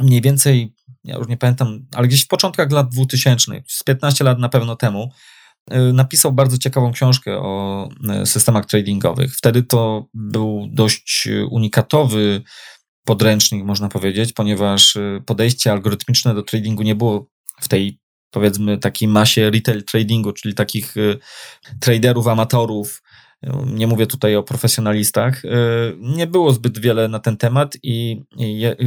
[0.00, 4.38] mniej więcej, ja już nie pamiętam, ale gdzieś w początkach lat 2000, z 15 lat
[4.38, 5.10] na pewno temu,
[5.72, 7.88] y, napisał bardzo ciekawą książkę o
[8.22, 9.36] y, systemach tradingowych.
[9.36, 12.42] Wtedy to był dość unikatowy
[13.04, 17.26] podręcznik, można powiedzieć, ponieważ podejście algorytmiczne do tradingu nie było
[17.60, 17.98] w tej
[18.30, 20.94] powiedzmy takiej masie retail tradingu, czyli takich
[21.80, 23.02] traderów, amatorów,
[23.66, 25.48] nie mówię tutaj o profesjonalistach, y,
[25.98, 28.22] nie było zbyt wiele na ten temat i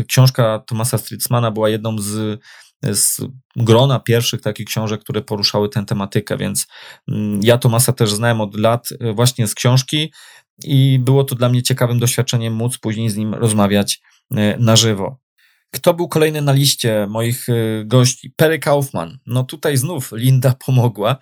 [0.07, 2.41] książka Tomasa Stritzmana była jedną z,
[2.83, 3.21] z
[3.55, 6.67] grona pierwszych takich książek, które poruszały tę tematykę, więc
[7.11, 10.11] mm, ja Tomasa też znałem od lat y, właśnie z książki
[10.63, 15.25] i było to dla mnie ciekawym doświadczeniem móc później z nim rozmawiać y, na żywo.
[15.71, 17.47] Kto był kolejny na liście moich
[17.85, 18.33] gości?
[18.35, 19.17] Perry Kaufman.
[19.25, 21.17] No tutaj znów Linda pomogła.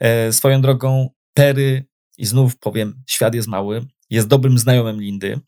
[0.00, 1.86] E, swoją drogą Perry
[2.18, 5.40] i znów powiem, świat jest mały, jest dobrym znajomym Lindy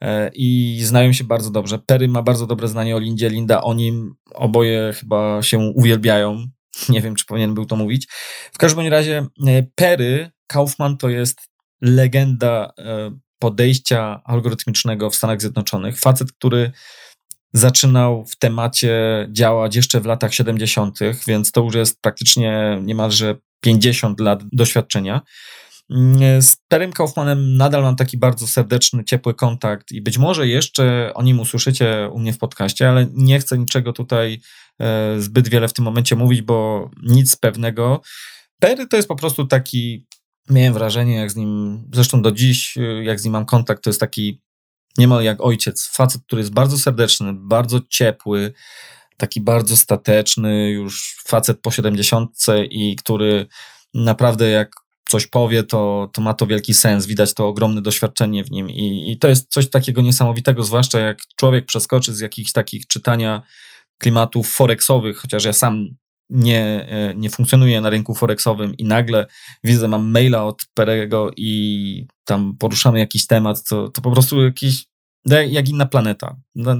[0.00, 1.78] e, i znają się bardzo dobrze.
[1.78, 6.46] Perry ma bardzo dobre zdanie o Lindzie, Linda o nim, oboje chyba się uwielbiają.
[6.88, 8.08] Nie wiem, czy powinien był to mówić.
[8.52, 11.40] W każdym razie e, Perry Kaufman to jest
[11.80, 16.00] legenda e, podejścia algorytmicznego w Stanach Zjednoczonych.
[16.00, 16.72] Facet, który
[17.52, 24.20] zaczynał w temacie działać jeszcze w latach 70., więc to już jest praktycznie niemalże 50
[24.20, 25.20] lat doświadczenia.
[25.90, 31.12] Mm, z Terem Kaufmanem nadal mam taki bardzo serdeczny, ciepły kontakt i być może jeszcze
[31.14, 34.40] o nim usłyszycie u mnie w podcaście, ale nie chcę niczego tutaj
[34.80, 38.00] e, zbyt wiele w tym momencie mówić, bo nic pewnego.
[38.60, 40.06] Perry to jest po prostu taki,
[40.50, 43.90] miałem wrażenie, jak z nim, zresztą do dziś, e, jak z nim mam kontakt, to
[43.90, 44.40] jest taki
[44.98, 48.52] niemal jak ojciec, facet, który jest bardzo serdeczny, bardzo ciepły,
[49.16, 52.30] taki bardzo stateczny, już facet po 70
[52.70, 53.46] i który
[53.94, 54.72] naprawdę jak
[55.08, 59.12] coś powie, to, to ma to wielki sens, widać to ogromne doświadczenie w nim i,
[59.12, 63.42] i to jest coś takiego niesamowitego, zwłaszcza jak człowiek przeskoczy z jakichś takich czytania
[63.98, 65.88] klimatów forexowych, chociaż ja sam
[66.30, 69.26] nie, e, nie funkcjonuję na rynku forexowym i nagle
[69.64, 74.86] widzę, mam maila od Perego i tam poruszamy jakiś temat, to, to po prostu jakiś,
[75.48, 76.36] jak inna planeta.
[76.54, 76.76] No,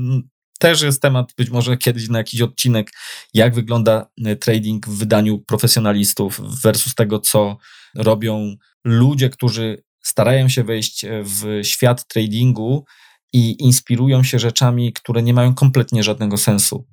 [0.58, 2.90] też jest temat być może kiedyś na jakiś odcinek,
[3.34, 7.56] jak wygląda e, trading w wydaniu profesjonalistów versus tego, co
[7.94, 12.84] robią ludzie, którzy starają się wejść e, w świat tradingu
[13.32, 16.86] i inspirują się rzeczami, które nie mają kompletnie żadnego sensu,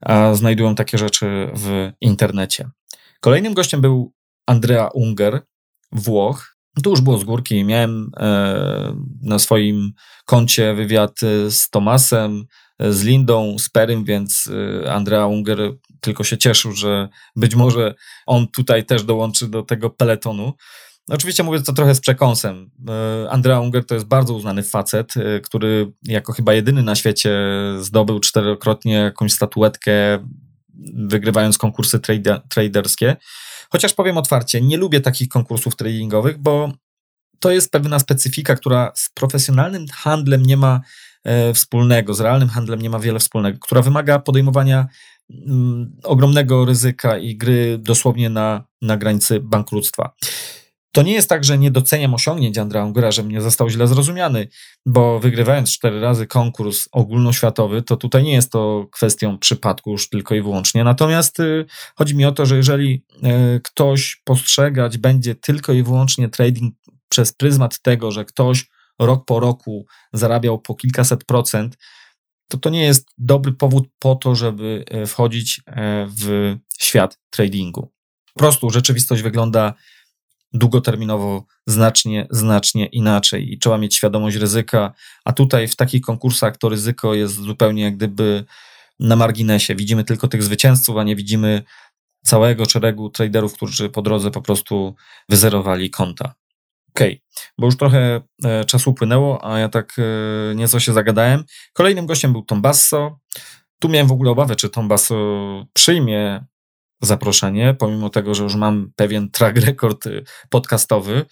[0.00, 2.70] a znajdują takie rzeczy w internecie.
[3.20, 4.12] Kolejnym gościem był
[4.46, 5.42] Andrea Unger,
[5.92, 6.56] Włoch.
[6.82, 7.64] Tu już było z górki.
[7.64, 9.92] Miałem e, na swoim
[10.24, 12.46] koncie wywiad z Tomasem,
[12.80, 15.58] z Lindą, z Perym, więc y, Andrea Unger
[16.00, 17.94] tylko się cieszył, że być może
[18.26, 20.52] on tutaj też dołączy do tego peletonu.
[21.08, 22.70] Oczywiście mówię to trochę z przekąsem.
[23.24, 27.40] Y, Andrea Unger to jest bardzo uznany facet, y, który jako chyba jedyny na świecie
[27.80, 29.92] zdobył czterokrotnie jakąś statuetkę,
[30.94, 33.16] wygrywając konkursy trade traderskie.
[33.70, 36.72] Chociaż powiem otwarcie, nie lubię takich konkursów tradingowych, bo
[37.40, 40.80] to jest pewna specyfika, która z profesjonalnym handlem nie ma
[41.24, 44.86] E, wspólnego, z realnym handlem nie ma wiele wspólnego, która wymaga podejmowania
[45.30, 50.14] mm, ogromnego ryzyka i gry dosłownie na, na granicy bankructwa.
[50.94, 54.48] To nie jest tak, że nie doceniam osiągnięć Andrea Ungera, że mnie został źle zrozumiany,
[54.86, 60.34] bo wygrywając cztery razy konkurs ogólnoświatowy, to tutaj nie jest to kwestią przypadku już tylko
[60.34, 60.84] i wyłącznie.
[60.84, 63.04] Natomiast y, chodzi mi o to, że jeżeli
[63.56, 66.74] y, ktoś postrzegać będzie tylko i wyłącznie trading
[67.08, 68.66] przez pryzmat tego, że ktoś
[68.98, 71.76] rok po roku zarabiał po kilkaset procent,
[72.48, 77.92] to to nie jest dobry powód po to, żeby e, wchodzić e, w świat tradingu.
[78.34, 79.74] Po prostu rzeczywistość wygląda
[80.54, 84.92] długoterminowo znacznie, znacznie inaczej i trzeba mieć świadomość ryzyka,
[85.24, 88.44] a tutaj w takich konkursach to ryzyko jest zupełnie jak gdyby
[89.00, 89.74] na marginesie.
[89.74, 91.62] Widzimy tylko tych zwycięzców, a nie widzimy
[92.24, 94.94] całego szeregu traderów, którzy po drodze po prostu
[95.28, 96.34] wyzerowali konta.
[96.88, 97.20] Okej, okay,
[97.58, 101.44] bo już trochę e, czasu upłynęło, a ja tak e, nieco się zagadałem.
[101.72, 103.18] Kolejnym gościem był Tom Basso.
[103.78, 105.14] Tu miałem w ogóle obawę, czy Tom Basso
[105.72, 106.44] przyjmie
[107.04, 110.10] zaproszenie, pomimo tego, że już mam pewien track record e,
[110.50, 111.24] podcastowy.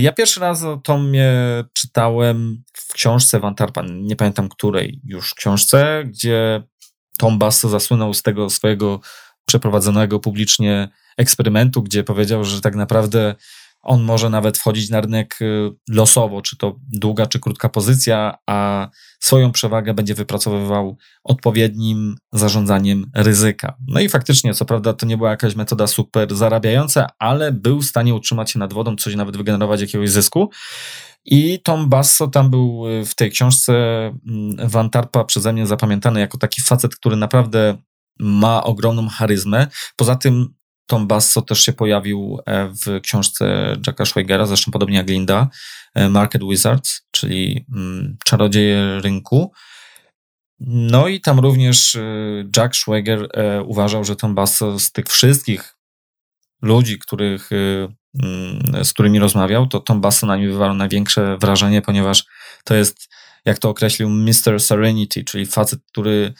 [0.00, 1.32] Ja pierwszy raz o Tomie
[1.72, 6.62] czytałem w książce Van Tarpan, nie pamiętam której już książce, gdzie
[7.18, 9.00] Tom Basso zasłynął z tego swojego
[9.46, 13.34] przeprowadzonego publicznie eksperymentu, gdzie powiedział, że tak naprawdę
[13.84, 18.88] on może nawet wchodzić na rynek y, losowo, czy to długa, czy krótka pozycja, a
[19.20, 23.76] swoją przewagę będzie wypracowywał odpowiednim zarządzaniem ryzyka.
[23.88, 27.84] No i faktycznie, co prawda, to nie była jakaś metoda super zarabiająca, ale był w
[27.84, 30.50] stanie utrzymać się nad wodą, coś nawet wygenerować jakiegoś zysku.
[31.24, 36.20] I Tom Basso tam był y, w tej książce mm, Van Tarpa przeze mnie zapamiętany
[36.20, 37.76] jako taki facet, który naprawdę
[38.18, 39.66] ma ogromną charyzmę.
[39.96, 40.54] Poza tym
[40.86, 45.48] Tom Basso też się pojawił e, w książce Jacka Schweigera, zresztą podobnie jak Linda,
[45.94, 49.52] e, Market Wizards, czyli mm, Czarodzieje Rynku.
[50.60, 55.76] No i tam również y, Jack Schweiger e, uważał, że Tom Basso z tych wszystkich
[56.62, 62.24] ludzi, których, mm, z którymi rozmawiał, to Tom Basso na nim wywarł największe wrażenie, ponieważ
[62.64, 63.08] to jest,
[63.44, 64.60] jak to określił, Mr.
[64.60, 66.34] Serenity, czyli facet, który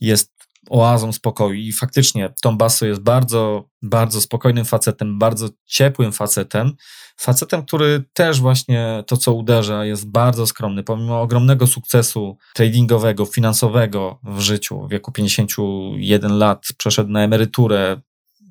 [0.00, 0.33] jest
[0.70, 1.54] oazą spokoju.
[1.54, 6.72] I faktycznie Tom Basso jest bardzo, bardzo spokojnym facetem, bardzo ciepłym facetem.
[7.16, 10.82] Facetem, który też właśnie to, co uderza, jest bardzo skromny.
[10.82, 18.00] Pomimo ogromnego sukcesu tradingowego, finansowego w życiu, w wieku 51 lat, przeszedł na emeryturę.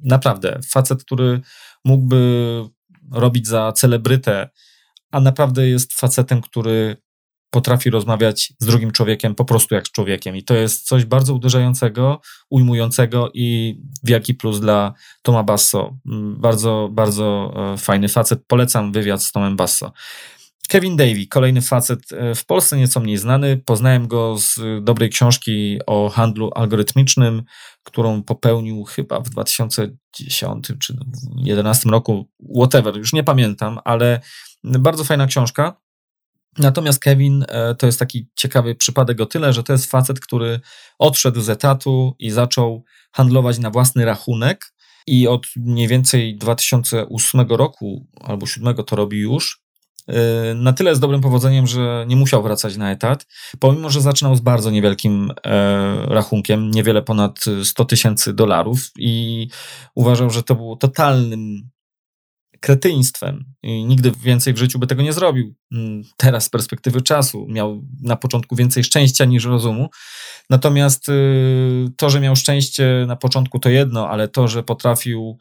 [0.03, 1.41] Naprawdę, facet, który
[1.85, 2.63] mógłby
[3.11, 4.49] robić za celebrytę,
[5.11, 6.97] a naprawdę jest facetem, który
[7.53, 10.35] potrafi rozmawiać z drugim człowiekiem po prostu jak z człowiekiem.
[10.35, 15.97] I to jest coś bardzo uderzającego, ujmującego i wielki plus dla Toma Basso.
[16.11, 18.39] Mm, bardzo, bardzo e, fajny facet.
[18.47, 19.91] Polecam wywiad z Tomem Basso.
[20.69, 23.57] Kevin Davey, kolejny facet e, w Polsce nieco mniej znany.
[23.57, 27.43] Poznałem go z dobrej książki o handlu algorytmicznym,
[27.83, 34.21] którą popełnił chyba w 2010 czy 2011 roku, whatever, już nie pamiętam, ale
[34.63, 35.82] bardzo fajna książka.
[36.57, 40.59] Natomiast Kevin e, to jest taki ciekawy przypadek o tyle, że to jest facet, który
[40.99, 44.73] odszedł z etatu i zaczął handlować na własny rachunek
[45.07, 49.63] i od mniej więcej 2008 roku albo 2007 to robi już.
[50.07, 53.25] E, na tyle z dobrym powodzeniem, że nie musiał wracać na etat,
[53.59, 59.47] pomimo że zaczynał z bardzo niewielkim e, rachunkiem, niewiele ponad 100 tysięcy dolarów, i
[59.95, 61.69] uważał, że to był totalnym
[62.63, 65.55] kretyństwem i nigdy więcej w życiu by tego nie zrobił.
[65.71, 69.89] Mm, teraz z perspektywy czasu miał na początku więcej szczęścia niż rozumu.
[70.49, 75.37] Natomiast y, to, że miał szczęście na początku to jedno, ale to, że potrafił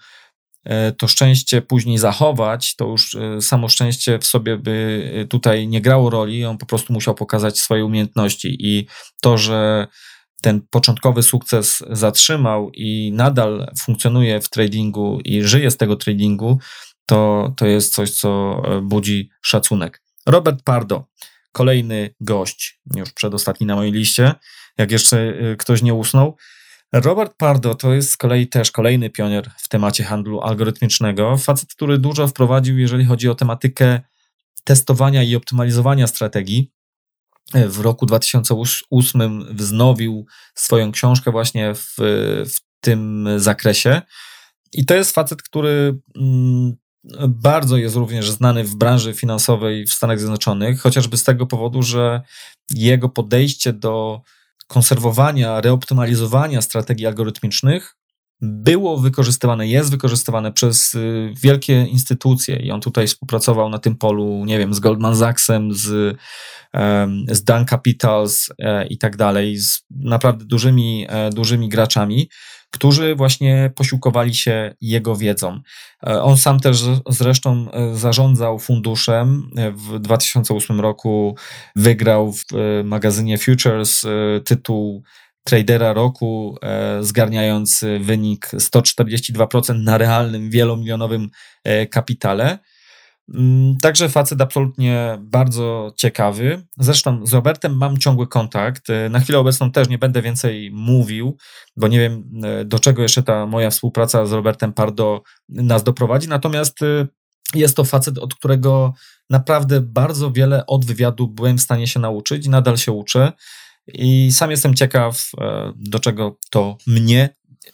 [0.64, 5.68] e, to szczęście później zachować, to już e, samo szczęście w sobie by e, tutaj
[5.68, 8.87] nie grało roli, on po prostu musiał pokazać swoje umiejętności i
[9.20, 9.87] to, że
[10.43, 16.59] ten początkowy sukces zatrzymał i nadal funkcjonuje w tradingu i żyje z tego tradingu,
[17.07, 20.03] to, to jest coś, co e, budzi szacunek.
[20.26, 21.07] Robert Pardo,
[21.53, 24.34] kolejny gość, już przedostatni na mojej liście,
[24.78, 26.36] jak jeszcze e, ktoś nie usnął.
[26.92, 31.36] Robert Pardo to jest z kolei też kolejny pionier w temacie handlu algorytmicznego.
[31.36, 34.00] Facet, który dużo wprowadził, jeżeli chodzi o tematykę
[34.64, 36.72] testowania i optymalizowania strategii.
[37.55, 41.94] E, w roku 2008 wznowił swoją książkę właśnie w,
[42.46, 44.03] w tym zakresie.
[44.72, 46.76] I to jest facet, który mm,
[47.28, 52.22] bardzo jest również znany w branży finansowej w Stanach Zjednoczonych, chociażby z tego powodu, że
[52.70, 54.20] jego podejście do
[54.66, 57.96] konserwowania, reoptymalizowania strategii algorytmicznych
[58.43, 64.45] było wykorzystywane, jest wykorzystywane przez y, wielkie instytucje i on tutaj współpracował na tym polu,
[64.45, 66.18] nie wiem, z Goldman Sachsem, z,
[67.28, 72.28] z Dan Capitals e, i tak dalej, z naprawdę dużymi, e, dużymi graczami
[72.74, 75.61] którzy właśnie posiłkowali się jego wiedzą.
[76.07, 79.51] E, on sam też zresztą zarządzał funduszem.
[79.74, 81.36] W 2008 roku
[81.76, 82.45] wygrał w
[82.84, 84.05] magazynie Futures
[84.45, 85.03] tytuł
[85.45, 86.59] tradera roku,
[87.01, 91.28] zgarniając wynik 142% na realnym, wielomilionowym
[91.90, 92.59] kapitale.
[93.34, 96.66] Mm, także facet absolutnie bardzo ciekawy.
[96.78, 98.90] Zresztą z Robertem mam ciągły kontakt.
[98.90, 101.36] E, na chwilę obecną też nie będę więcej mówił,
[101.76, 106.28] bo nie wiem, e, do czego jeszcze ta moja współpraca z Robertem Pardo nas doprowadzi.
[106.28, 107.07] Natomiast e,
[107.55, 108.95] jest to facet, od którego
[109.30, 113.32] naprawdę bardzo wiele od wywiadu byłem w stanie się nauczyć, nadal się uczę.
[113.89, 115.30] I sam jestem ciekaw,
[115.76, 117.28] do czego to mnie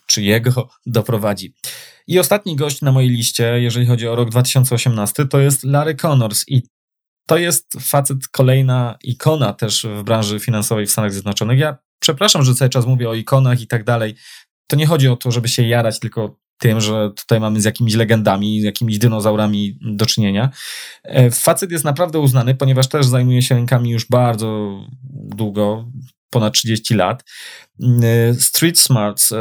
[0.07, 1.55] czy jego doprowadzi.
[2.07, 6.45] I ostatni gość na mojej liście, jeżeli chodzi o rok 2018, to jest Larry Connors.
[6.49, 6.63] I
[7.27, 11.59] to jest facet, kolejna ikona też w branży finansowej w Stanach Zjednoczonych.
[11.59, 14.15] Ja przepraszam, że cały czas mówię o ikonach i tak dalej.
[14.67, 17.95] To nie chodzi o to, żeby się jarać tylko tym, że tutaj mamy z jakimiś
[17.95, 20.51] legendami, z jakimiś dinozaurami do czynienia.
[21.05, 24.81] E, facet jest naprawdę uznany, ponieważ też zajmuje się rękami już bardzo
[25.13, 25.85] długo,
[26.31, 27.25] ponad 30 lat.
[27.81, 29.37] Y, Street Smarts y,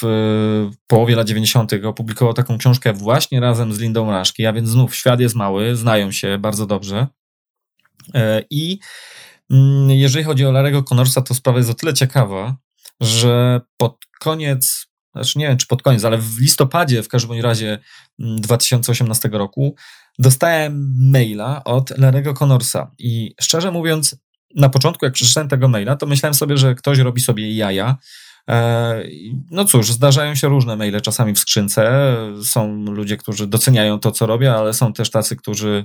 [0.00, 1.72] w połowie lat 90.
[1.84, 6.12] opublikował taką książkę właśnie razem z Lindą Raszki, a więc znów świat jest mały, znają
[6.12, 7.06] się bardzo dobrze.
[8.50, 8.78] I
[9.50, 12.56] mm, jeżeli chodzi o Larego Connorsa, to sprawa jest o tyle ciekawa,
[13.00, 14.87] że pod koniec
[15.22, 17.78] znaczy nie wiem czy pod koniec, ale w listopadzie w każdym razie
[18.18, 19.74] 2018 mm, roku
[20.18, 24.16] dostałem maila od Larego Connorsa i szczerze mówiąc
[24.54, 27.96] na początku jak przeczytałem tego maila, to myślałem sobie, że ktoś robi sobie jaja,
[28.48, 29.02] E,
[29.50, 32.16] no cóż, zdarzają się różne maile czasami w skrzynce.
[32.44, 35.84] Są ludzie, którzy doceniają to, co robię, ale są też tacy, którzy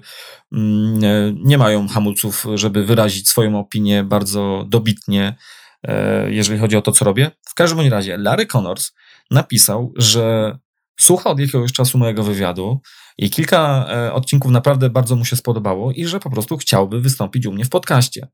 [0.51, 5.35] mm, nie mają hamulców, żeby wyrazić swoją opinię bardzo dobitnie,
[5.83, 7.31] e, jeżeli chodzi o to, co robię.
[7.45, 8.91] W każdym razie, Larry Connors
[9.31, 10.57] napisał, że
[10.99, 12.81] słucha od jakiegoś czasu mojego wywiadu
[13.17, 17.45] i kilka e, odcinków naprawdę bardzo mu się spodobało i że po prostu chciałby wystąpić
[17.45, 18.27] u mnie w podcaście.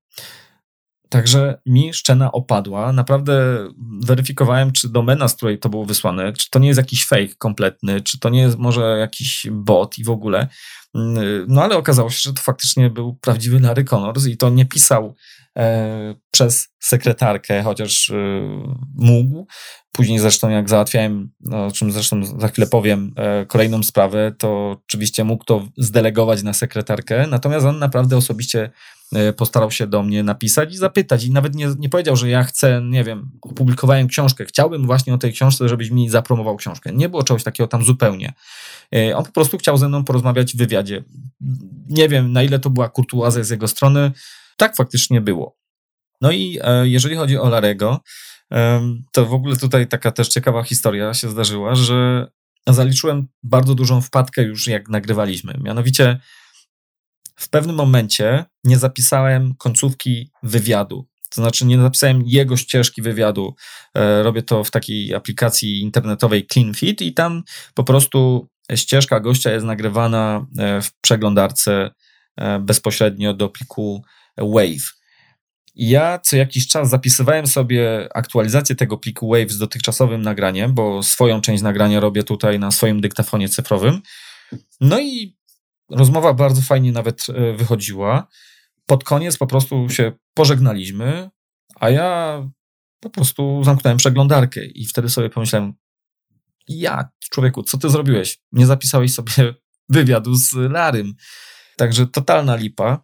[1.09, 2.93] Także mi szczena opadła.
[2.93, 3.67] Naprawdę
[4.03, 8.01] weryfikowałem, czy domena, z której to było wysłane, czy to nie jest jakiś fake kompletny,
[8.01, 10.47] czy to nie jest może jakiś bot i w ogóle.
[11.47, 15.15] No ale okazało się, że to faktycznie był prawdziwy Larry Connors i to nie pisał
[16.31, 18.15] przez sekretarkę, chociaż e,
[18.95, 19.47] mógł.
[19.91, 24.77] Później zresztą jak załatwiałem, no, o czym zresztą za chwilę powiem, e, kolejną sprawę, to
[24.85, 28.69] oczywiście mógł to zdelegować na sekretarkę, natomiast on naprawdę osobiście
[29.15, 31.23] E, postarał się do mnie napisać i zapytać.
[31.23, 35.17] I nawet nie, nie powiedział, że ja chcę, nie wiem, opublikowałem książkę, chciałbym właśnie o
[35.17, 36.91] tej książce, żebyś mi zapromował książkę.
[36.93, 38.33] Nie było czegoś takiego tam zupełnie.
[38.95, 41.03] E, on po prostu chciał ze mną porozmawiać w wywiadzie.
[41.89, 44.11] Nie wiem, na ile to była kurtuazja z jego strony.
[44.59, 45.57] Tak faktycznie było.
[46.21, 47.99] No i e, jeżeli chodzi o Larego,
[49.11, 52.27] to w ogóle tutaj taka też ciekawa historia się zdarzyła, że
[52.67, 55.53] zaliczyłem bardzo dużą wpadkę już jak nagrywaliśmy.
[55.63, 56.19] Mianowicie
[57.35, 61.07] w pewnym momencie nie zapisałem końcówki wywiadu.
[61.29, 63.55] To znaczy nie zapisałem jego ścieżki wywiadu.
[63.95, 67.43] E, robię to w takiej aplikacji internetowej CleanFit i tam
[67.73, 71.91] po prostu ścieżka gościa jest nagrywana e, w przeglądarce
[72.59, 74.03] bezpośrednio do pliku
[74.41, 74.99] Wave.
[75.75, 81.41] Ja co jakiś czas zapisywałem sobie aktualizację tego pliku Wave z dotychczasowym nagraniem, bo swoją
[81.41, 84.01] część nagrania robię tutaj na swoim dyktafonie cyfrowym.
[84.81, 85.39] No i
[85.89, 88.27] Rozmowa bardzo fajnie nawet e, wychodziła.
[88.85, 91.29] Pod koniec po prostu się pożegnaliśmy,
[91.75, 92.41] a ja
[92.99, 95.73] po prostu zamknąłem przeglądarkę i wtedy sobie pomyślałem,
[96.67, 98.39] ja, człowieku, co ty zrobiłeś?
[98.51, 99.53] Nie zapisałeś sobie
[99.89, 101.13] wywiadu z Larym.
[101.77, 103.03] Także totalna lipa.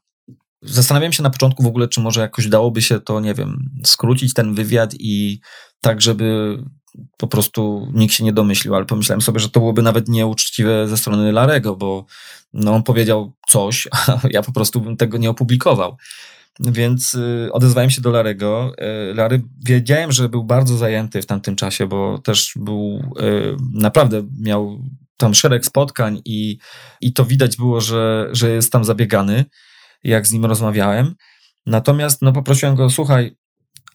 [0.65, 4.33] Zastanawiałem się na początku w ogóle, czy może jakoś dałoby się to, nie wiem, skrócić
[4.33, 5.39] ten wywiad i
[5.81, 6.57] tak, żeby
[7.17, 10.97] po prostu nikt się nie domyślił, ale pomyślałem sobie, że to byłoby nawet nieuczciwe ze
[10.97, 12.05] strony Larego, bo
[12.53, 15.97] no, on powiedział coś, a ja po prostu bym tego nie opublikował.
[16.59, 18.73] Więc y, odezwałem się do Larego.
[19.11, 24.23] Y, Lary wiedziałem, że był bardzo zajęty w tamtym czasie, bo też był y, naprawdę
[24.39, 24.79] miał
[25.17, 26.57] tam szereg spotkań i,
[27.01, 29.45] i to widać było, że, że jest tam zabiegany,
[30.05, 31.15] jak z nim rozmawiałem.
[31.65, 33.35] Natomiast no, poprosiłem go, słuchaj,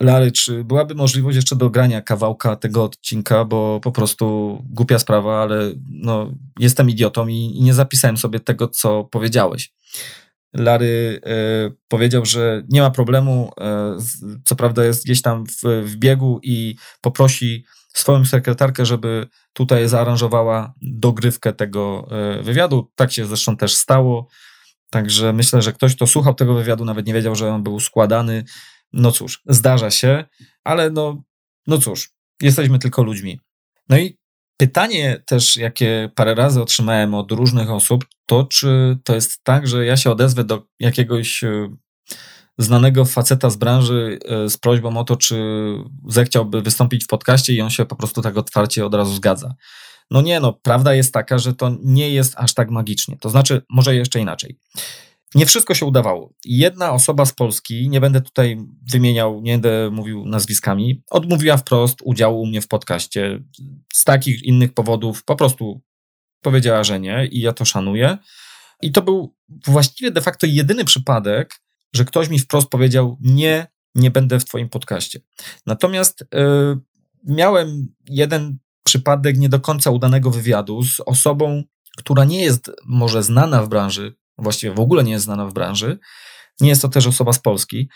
[0.00, 5.72] Lary, czy byłaby możliwość jeszcze dogrania kawałka tego odcinka, bo po prostu głupia sprawa, ale
[5.90, 9.72] no, jestem idiotą i, i nie zapisałem sobie tego, co powiedziałeś.
[10.54, 11.20] Lary
[11.66, 16.40] y, powiedział, że nie ma problemu, y, co prawda jest gdzieś tam w, w biegu
[16.42, 22.08] i poprosi swoją sekretarkę, żeby tutaj zaaranżowała dogrywkę tego
[22.40, 22.90] y, wywiadu.
[22.94, 24.28] Tak się zresztą też stało.
[24.90, 28.44] Także myślę, że ktoś, kto słuchał tego wywiadu, nawet nie wiedział, że on był składany.
[28.92, 30.24] No cóż, zdarza się,
[30.64, 31.22] ale no,
[31.66, 32.10] no cóż,
[32.42, 33.40] jesteśmy tylko ludźmi.
[33.88, 34.18] No i
[34.56, 39.86] pytanie też, jakie parę razy otrzymałem od różnych osób, to czy to jest tak, że
[39.86, 41.76] ja się odezwę do jakiegoś e,
[42.58, 45.36] znanego faceta z branży e, z prośbą o to, czy
[46.08, 49.54] zechciałby wystąpić w podcaście i on się po prostu tak otwarcie od razu zgadza.
[50.10, 53.16] No nie, no, prawda jest taka, że to nie jest aż tak magicznie.
[53.20, 54.58] To znaczy, może jeszcze inaczej.
[55.34, 56.32] Nie wszystko się udawało.
[56.44, 58.58] Jedna osoba z Polski, nie będę tutaj
[58.92, 63.42] wymieniał, nie będę mówił nazwiskami, odmówiła wprost udziału u mnie w podcaście.
[63.92, 65.80] Z takich innych powodów po prostu
[66.40, 68.18] powiedziała, że nie i ja to szanuję.
[68.82, 69.34] I to był
[69.66, 71.60] właściwie de facto jedyny przypadek,
[71.94, 75.20] że ktoś mi wprost powiedział: Nie, nie będę w Twoim podcaście.
[75.66, 76.80] Natomiast yy,
[77.24, 81.62] miałem jeden przypadek nie do końca udanego wywiadu z osobą,
[81.96, 85.98] która nie jest może znana w branży, właściwie w ogóle nie jest znana w branży.
[86.60, 87.88] Nie jest to też osoba z Polski,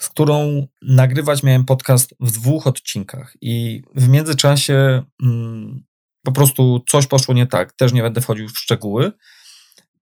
[0.00, 5.84] z którą nagrywać miałem podcast w dwóch odcinkach i w międzyczasie mm,
[6.24, 7.72] po prostu coś poszło nie tak.
[7.72, 9.12] Też nie będę wchodził w szczegóły.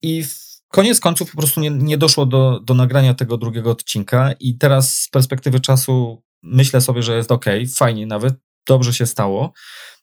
[0.03, 0.35] I w
[0.69, 4.95] koniec końców po prostu nie, nie doszło do, do nagrania tego drugiego odcinka i teraz
[4.95, 7.45] z perspektywy czasu myślę sobie, że jest ok,
[7.75, 8.35] fajnie nawet,
[8.69, 9.53] dobrze się stało.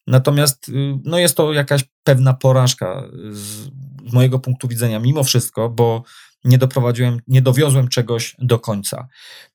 [0.07, 3.69] Natomiast y, no jest to jakaś pewna porażka z,
[4.13, 6.03] mojego punktu widzenia, mimo wszystko, bo
[6.43, 9.07] nie doprowadziłem, nie dowiozłem czegoś do końca.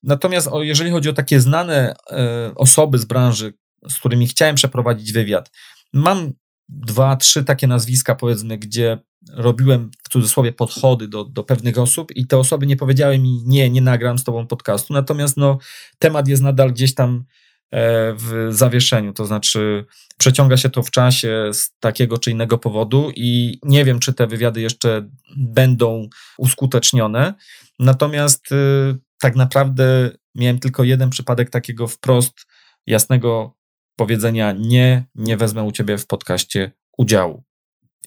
[0.02, 3.54] Natomiast o, jeżeli chodzi o takie znane e, osoby z branży,
[3.88, 5.50] z którymi chciałem przeprowadzić wywiad.
[5.92, 6.32] Mam
[6.68, 8.98] dwa, trzy takie nazwiska, powiedzmy, gdzie
[9.32, 13.70] robiłem w cudzysłowie podchody do, do pewnych osób i te osoby nie powiedziały mi, nie,
[13.70, 15.58] nie nagram z tobą podcastu, natomiast no,
[15.98, 17.24] temat jest nadal gdzieś tam
[17.72, 19.84] w zawieszeniu, to znaczy
[20.18, 24.26] przeciąga się to w czasie z takiego czy innego powodu i nie wiem, czy te
[24.26, 26.08] wywiady jeszcze będą
[26.38, 27.34] uskutecznione,
[27.78, 32.46] natomiast y, tak naprawdę miałem tylko jeden przypadek takiego wprost
[32.86, 33.56] jasnego
[33.96, 37.44] powiedzenia nie, nie wezmę u ciebie w podcaście udziału.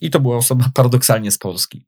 [0.01, 1.86] I to była osoba paradoksalnie z Polski.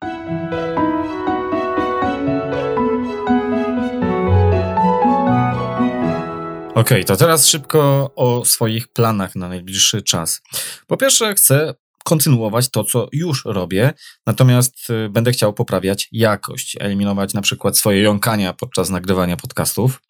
[6.75, 10.41] Ok, to teraz szybko o swoich planach na najbliższy czas.
[10.87, 11.73] Po pierwsze, chcę
[12.03, 13.93] kontynuować to, co już robię,
[14.25, 20.01] natomiast y, będę chciał poprawiać jakość, eliminować na przykład swoje jąkania podczas nagrywania podcastów.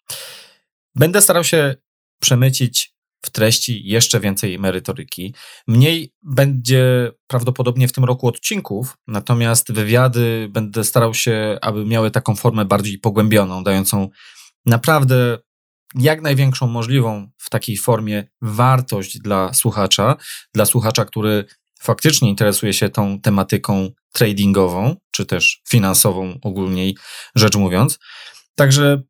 [0.94, 1.74] Będę starał się
[2.20, 5.34] przemycić w treści jeszcze więcej merytoryki.
[5.68, 12.36] Mniej będzie prawdopodobnie w tym roku odcinków, natomiast wywiady będę starał się, aby miały taką
[12.36, 14.08] formę bardziej pogłębioną, dającą
[14.66, 15.38] naprawdę
[15.94, 20.16] jak największą możliwą w takiej formie wartość dla słuchacza,
[20.54, 21.44] dla słuchacza, który
[21.80, 26.96] faktycznie interesuje się tą tematyką tradingową, czy też finansową ogólniej
[27.34, 27.98] rzecz mówiąc.
[28.54, 29.02] Także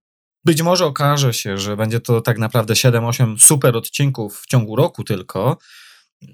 [0.45, 5.05] być może okaże się, że będzie to tak naprawdę 7-8 super odcinków w ciągu roku
[5.05, 5.59] tylko.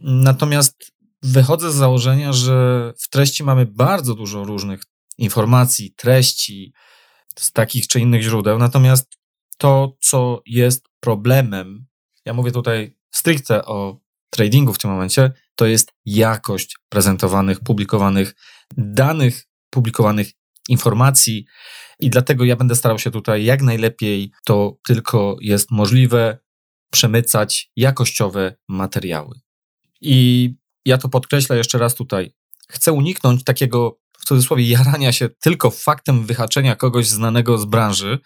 [0.00, 4.82] Natomiast wychodzę z założenia, że w treści mamy bardzo dużo różnych
[5.18, 6.72] informacji, treści
[7.38, 8.58] z takich czy innych źródeł.
[8.58, 9.21] Natomiast
[9.62, 11.86] to, co jest problemem,
[12.24, 14.00] ja mówię tutaj stricte o
[14.30, 18.34] tradingu w tym momencie, to jest jakość prezentowanych, publikowanych
[18.76, 20.30] danych, publikowanych
[20.68, 21.46] informacji,
[22.00, 26.38] i dlatego ja będę starał się tutaj jak najlepiej to tylko jest możliwe
[26.90, 29.40] przemycać jakościowe materiały.
[30.00, 30.54] I
[30.84, 32.34] ja to podkreślę jeszcze raz tutaj.
[32.68, 38.18] Chcę uniknąć takiego w cudzysłowie jarania się tylko faktem wyhaczenia kogoś znanego z branży,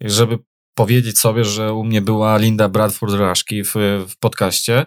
[0.00, 0.38] żeby
[0.76, 3.74] powiedzieć sobie, że u mnie była Linda Bradford-Raszki w,
[4.08, 4.86] w podcaście,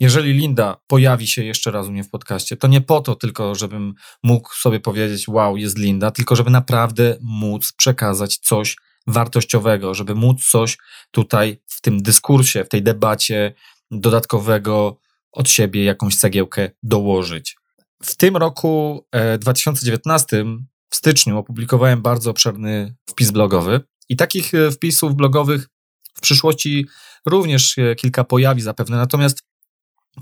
[0.00, 3.54] jeżeli Linda pojawi się jeszcze raz u mnie w podcaście, to nie po to tylko,
[3.54, 8.76] żebym mógł sobie powiedzieć, wow, jest Linda, tylko żeby naprawdę móc przekazać coś
[9.06, 10.78] wartościowego, żeby móc coś
[11.10, 13.54] tutaj w tym dyskursie, w tej debacie
[13.90, 14.98] dodatkowego
[15.32, 17.56] od siebie, jakąś cegiełkę dołożyć.
[18.02, 19.04] W tym roku
[19.38, 20.44] 2019, e,
[20.90, 25.68] w styczniu, opublikowałem bardzo obszerny wpis blogowy i takich e, wpisów blogowych
[26.14, 26.86] w przyszłości
[27.26, 28.96] również kilka pojawi zapewne.
[28.96, 29.42] Natomiast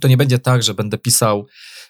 [0.01, 1.47] to nie będzie tak, że będę pisał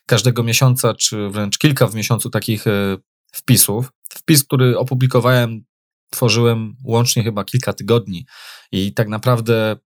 [0.06, 2.96] każdego miesiąca, czy wręcz kilka w miesiącu takich e,
[3.32, 3.92] wpisów.
[4.08, 5.64] Wpis, który opublikowałem,
[6.10, 8.26] tworzyłem łącznie chyba kilka tygodni
[8.72, 9.76] i tak naprawdę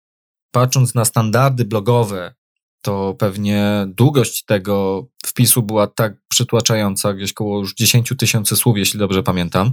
[0.51, 2.35] patrząc na standardy blogowe,
[2.83, 8.99] to pewnie długość tego wpisu była tak przytłaczająca, gdzieś około już 10 tysięcy słów, jeśli
[8.99, 9.73] dobrze pamiętam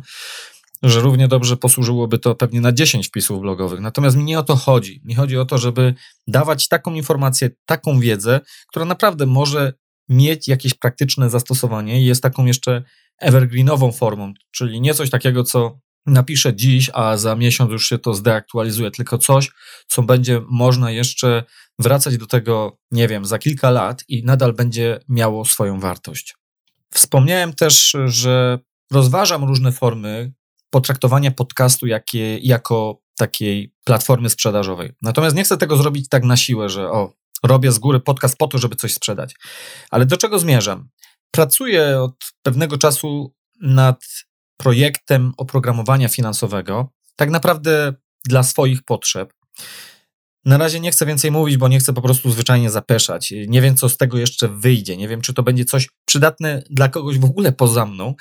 [0.84, 3.80] że równie dobrze posłużyłoby to pewnie na 10 wpisów blogowych.
[3.80, 5.02] Natomiast mi nie o to chodzi.
[5.06, 5.94] Mi chodzi o to, żeby
[6.28, 9.74] dawać taką informację, taką wiedzę, która naprawdę może
[10.10, 12.84] mieć jakieś praktyczne zastosowanie i jest taką jeszcze
[13.20, 18.14] evergreenową formą, czyli nie coś takiego, co napiszę dziś, a za miesiąc już się to
[18.14, 19.52] zdeaktualizuje, tylko coś,
[19.88, 21.44] co będzie można jeszcze
[21.80, 26.36] wracać do tego, nie wiem, za kilka lat i nadal będzie miało swoją wartość.
[26.94, 28.60] Wspomniałem też, że
[28.92, 30.34] rozważam różne formy
[30.72, 34.92] potraktowania podcastu jakie, jako takiej platformy sprzedażowej.
[35.02, 37.14] Natomiast nie chcę tego zrobić tak na siłę, że o,
[37.44, 39.36] robię z góry podcast po to, żeby coś sprzedać.
[39.92, 40.90] Ale do czego zmierzam?
[41.32, 44.04] Pracuję od pewnego czasu nad
[44.58, 47.94] projektem oprogramowania finansowego, tak naprawdę
[48.26, 49.34] dla swoich potrzeb.
[50.46, 53.34] Na razie nie chcę więcej mówić, bo nie chcę po prostu zwyczajnie zapeszać.
[53.48, 54.98] Nie wiem, co z tego jeszcze wyjdzie.
[54.98, 58.16] Nie wiem, czy to będzie coś przydatne dla kogoś w ogóle poza mną.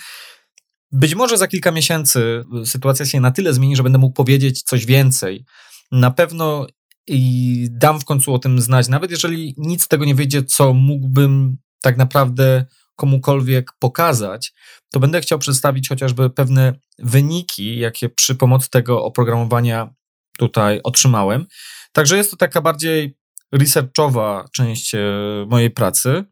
[0.92, 4.86] Być może za kilka miesięcy sytuacja się na tyle zmieni, że będę mógł powiedzieć coś
[4.86, 5.44] więcej.
[5.92, 6.66] Na pewno
[7.06, 10.74] i dam w końcu o tym znać, nawet jeżeli nic z tego nie wyjdzie, co
[10.74, 12.66] mógłbym tak naprawdę
[12.96, 14.52] komukolwiek pokazać,
[14.92, 19.94] to będę chciał przedstawić chociażby pewne wyniki, jakie przy pomocy tego oprogramowania
[20.38, 21.46] tutaj otrzymałem.
[21.92, 23.16] Także jest to taka bardziej
[23.52, 25.00] researchowa część e,
[25.48, 26.24] mojej pracy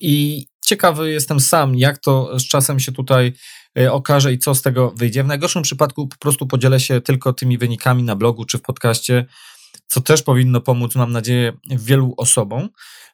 [0.00, 3.32] i ciekawy jestem sam, jak to z czasem się tutaj
[3.90, 5.24] okaże i co z tego wyjdzie.
[5.24, 9.26] W najgorszym przypadku po prostu podzielę się tylko tymi wynikami na blogu czy w podcaście,
[9.86, 12.68] co też powinno pomóc, mam nadzieję, wielu osobom,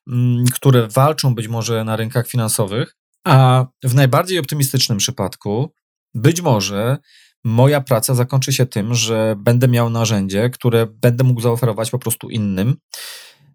[0.07, 2.97] mm, które walczą być może na rynkach finansowych.
[3.25, 5.73] A w najbardziej optymistycznym przypadku,
[6.15, 6.99] być może
[7.45, 12.31] moja praca zakończy się tym, że będę miał narzędzie, które będę mógł zaoferować po prostu
[12.31, 12.77] innym.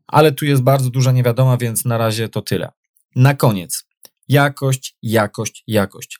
[0.07, 2.71] Ale tu jest bardzo duża niewiadoma, więc na razie to tyle.
[3.15, 3.83] Na koniec.
[4.27, 6.19] Jakość, jakość, jakość.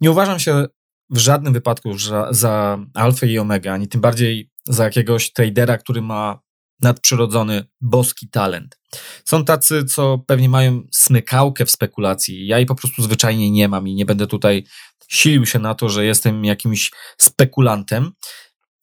[0.00, 0.66] Nie uważam się
[1.10, 6.02] w żadnym wypadku za, za alfę i omega, ani tym bardziej za jakiegoś tradera, który
[6.02, 6.40] ma
[6.80, 8.78] nadprzyrodzony, boski talent.
[9.24, 12.46] Są tacy, co pewnie mają smykałkę w spekulacji.
[12.46, 14.64] Ja jej po prostu zwyczajnie nie mam i nie będę tutaj
[15.08, 18.12] silił się na to, że jestem jakimś spekulantem.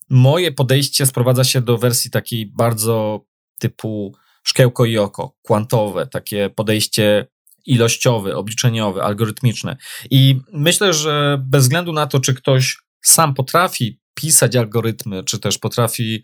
[0.09, 3.25] Moje podejście sprowadza się do wersji takiej bardzo
[3.59, 7.27] typu szkiełko i oko, kwantowe, takie podejście
[7.65, 9.77] ilościowe, obliczeniowe, algorytmiczne.
[10.11, 15.57] I myślę, że bez względu na to, czy ktoś sam potrafi pisać algorytmy, czy też
[15.57, 16.23] potrafi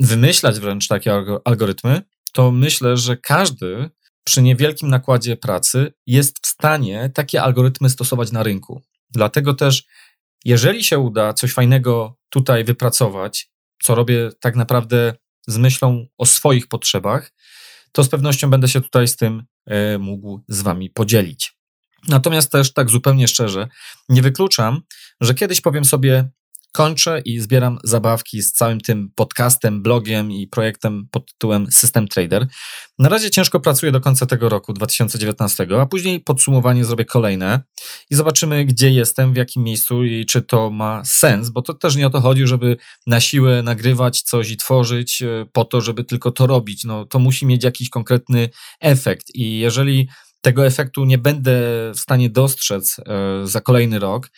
[0.00, 1.12] wymyślać wręcz takie
[1.44, 2.02] algorytmy,
[2.32, 3.90] to myślę, że każdy
[4.24, 8.82] przy niewielkim nakładzie pracy jest w stanie takie algorytmy stosować na rynku.
[9.10, 9.84] Dlatego też,
[10.44, 13.50] jeżeli się uda coś fajnego tutaj wypracować,
[13.82, 15.14] co robię tak naprawdę
[15.46, 17.32] z myślą o swoich potrzebach,
[17.96, 21.56] to z pewnością będę się tutaj z tym e, mógł z Wami podzielić.
[22.08, 23.68] Natomiast też tak zupełnie szczerze,
[24.08, 24.80] nie wykluczam,
[25.20, 26.30] że kiedyś powiem sobie,
[26.76, 32.46] kończę i zbieram zabawki z całym tym podcastem, blogiem i projektem pod tytułem System Trader.
[32.98, 37.60] Na razie ciężko pracuję do końca tego roku 2019, a później podsumowanie zrobię kolejne
[38.10, 41.96] i zobaczymy, gdzie jestem, w jakim miejscu i czy to ma sens, bo to też
[41.96, 46.04] nie o to chodzi, żeby na siłę nagrywać coś i tworzyć e, po to, żeby
[46.04, 46.84] tylko to robić.
[46.84, 48.48] No, to musi mieć jakiś konkretny
[48.80, 50.08] efekt i jeżeli
[50.40, 51.52] tego efektu nie będę
[51.94, 53.02] w stanie dostrzec e,
[53.44, 54.30] za kolejny rok,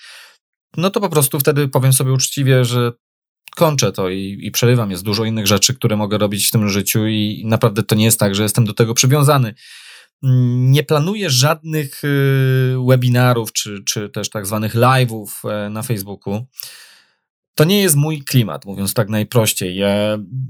[0.79, 2.93] no to po prostu wtedy powiem sobie uczciwie, że
[3.57, 4.91] kończę to i, i przerywam.
[4.91, 8.20] Jest dużo innych rzeczy, które mogę robić w tym życiu i naprawdę to nie jest
[8.20, 9.55] tak, że jestem do tego przywiązany.
[10.22, 16.47] Nie planuję żadnych y, webinarów czy, czy też tak zwanych live'ów e, na Facebooku.
[17.55, 19.81] To nie jest mój klimat, mówiąc tak najprościej.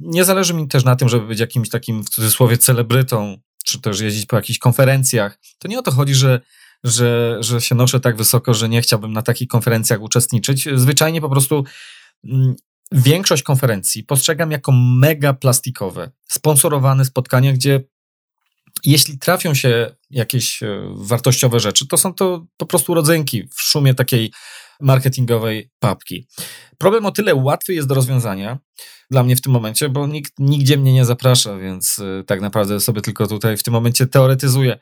[0.00, 4.00] Nie zależy mi też na tym, żeby być jakimś takim w cudzysłowie celebrytą, czy też
[4.00, 5.38] jeździć po jakichś konferencjach.
[5.58, 6.40] To nie o to chodzi, że
[6.84, 10.68] że, że się noszę tak wysoko, że nie chciałbym na takich konferencjach uczestniczyć.
[10.74, 11.64] Zwyczajnie po prostu
[12.24, 12.54] mm,
[12.92, 17.84] większość konferencji postrzegam jako mega plastikowe, sponsorowane spotkania, gdzie
[18.84, 23.94] jeśli trafią się jakieś e, wartościowe rzeczy, to są to po prostu rodzynki w szumie
[23.94, 24.32] takiej
[24.80, 26.26] marketingowej papki.
[26.78, 28.58] Problem o tyle łatwy jest do rozwiązania
[29.10, 32.80] dla mnie w tym momencie, bo nikt nigdzie mnie nie zaprasza, więc e, tak naprawdę
[32.80, 34.78] sobie tylko tutaj w tym momencie teoretyzuję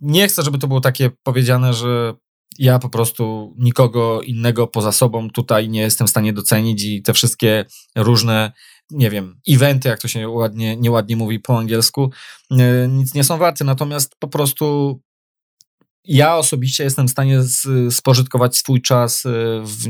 [0.00, 2.14] nie chcę, żeby to było takie powiedziane, że
[2.58, 7.12] ja po prostu nikogo innego poza sobą tutaj nie jestem w stanie docenić i te
[7.12, 7.64] wszystkie
[7.96, 8.52] różne,
[8.90, 12.10] nie wiem, eventy, jak to się ładnie, nieładnie mówi po angielsku,
[12.50, 13.64] e, nic nie są warte.
[13.64, 15.00] Natomiast po prostu
[16.06, 17.40] ja osobiście jestem w stanie
[17.90, 19.30] spożytkować swój czas, e,
[19.64, 19.88] w,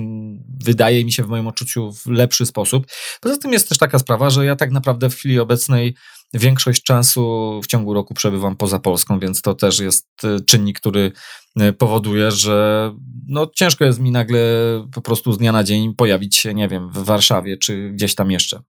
[0.64, 2.86] wydaje mi się w moim odczuciu, w lepszy sposób.
[3.20, 5.94] Poza tym jest też taka sprawa, że ja tak naprawdę w chwili obecnej
[6.34, 11.12] większość czasu w ciągu roku przebywam poza Polską, więc to też jest e, czynnik, który
[11.56, 12.92] e, powoduje, że
[13.28, 14.40] no, ciężko jest mi nagle
[14.94, 18.30] po prostu z dnia na dzień pojawić się, nie wiem, w Warszawie czy gdzieś tam
[18.30, 18.60] jeszcze.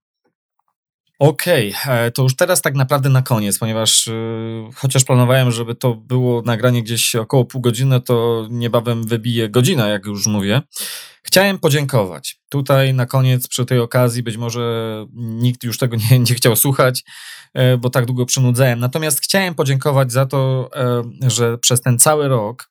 [1.18, 5.94] Okej, okay, to już teraz tak naprawdę na koniec, ponieważ yy, chociaż planowałem, żeby to
[5.94, 10.62] było nagranie gdzieś około pół godziny, to niebawem wybije godzina, jak już mówię.
[11.22, 12.40] Chciałem podziękować.
[12.48, 17.04] Tutaj na koniec, przy tej okazji, być może nikt już tego nie, nie chciał słuchać,
[17.54, 18.80] yy, bo tak długo przynudzałem.
[18.80, 20.70] Natomiast chciałem podziękować za to,
[21.26, 22.70] że przez ten cały rok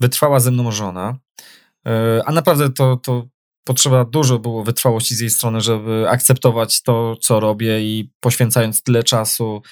[0.00, 1.18] wytrwała ze mną żona.
[2.26, 3.26] A naprawdę to, to
[3.66, 9.04] potrzeba dużo było wytrwałości z jej strony, żeby akceptować to, co robię i poświęcając tyle
[9.04, 9.62] czasu.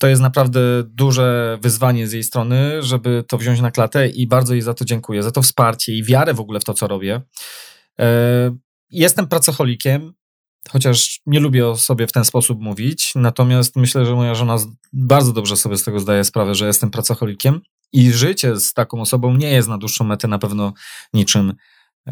[0.00, 4.54] To jest naprawdę duże wyzwanie z jej strony, żeby to wziąć na klatę i bardzo
[4.54, 7.22] jej za to dziękuję, za to wsparcie i wiarę w ogóle w to, co robię.
[8.00, 8.56] E,
[8.90, 10.12] jestem pracocholikiem,
[10.70, 14.56] chociaż nie lubię o sobie w ten sposób mówić, natomiast myślę, że moja żona
[14.92, 17.60] bardzo dobrze sobie z tego zdaje sprawę, że jestem pracocholikiem
[17.92, 20.72] i życie z taką osobą nie jest na dłuższą metę na pewno
[21.14, 21.54] niczym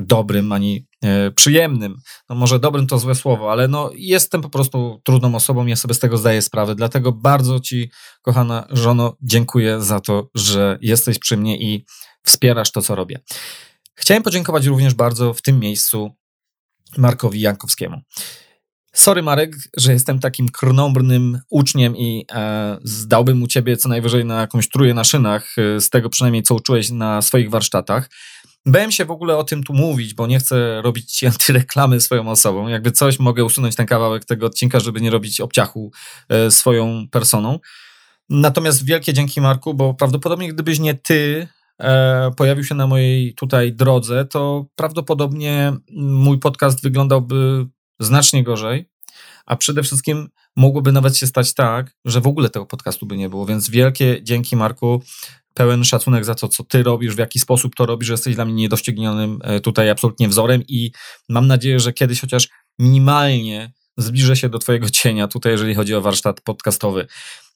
[0.03, 1.97] dobrym, ani e, przyjemnym.
[2.29, 5.95] No może dobrym to złe słowo, ale no jestem po prostu trudną osobą, ja sobie
[5.95, 7.91] z tego zdaję sprawę, dlatego bardzo Ci,
[8.23, 11.85] kochana żono, dziękuję za to, że jesteś przy mnie i
[12.23, 13.21] wspierasz to, co robię.
[13.95, 16.11] Chciałem podziękować również bardzo w tym miejscu
[16.99, 18.01] Markowi Jankowskiemu.
[18.97, 24.41] Sorry Marek, że jestem takim krnąbrnym uczniem i e, zdałbym u ciebie co najwyżej na
[24.41, 28.11] jakąś truję na szynach, e, z tego przynajmniej co uczyłeś na swoich warsztatach.
[28.67, 32.29] Bałem się w ogóle o tym tu mówić, bo nie chcę robić ci antyreklamy swoją
[32.29, 32.69] osobą.
[32.69, 35.93] Jakby coś, mogę usunąć ten kawałek tego odcinka, żeby nie robić obciachu
[36.29, 37.59] e, swoją personą.
[38.29, 41.49] Natomiast wielkie dzięki Marku, bo prawdopodobnie gdybyś nie ty
[41.81, 47.67] e, pojawił się na mojej tutaj drodze, to prawdopodobnie mój podcast wyglądałby
[48.01, 48.89] znacznie gorzej,
[49.47, 53.29] a przede wszystkim mogłoby nawet się stać tak, że w ogóle tego podcastu by nie
[53.29, 53.47] było.
[53.47, 55.03] Więc wielkie dzięki, Marku.
[55.57, 58.45] Pełen szacunek za to, co ty robisz, w jaki sposób to robisz, że jesteś dla
[58.45, 60.91] mnie niedoścignionym e, tutaj absolutnie wzorem i
[61.29, 62.49] mam nadzieję, że kiedyś chociaż
[62.79, 67.07] minimalnie zbliżę się do twojego cienia tutaj, jeżeli chodzi o warsztat podcastowy.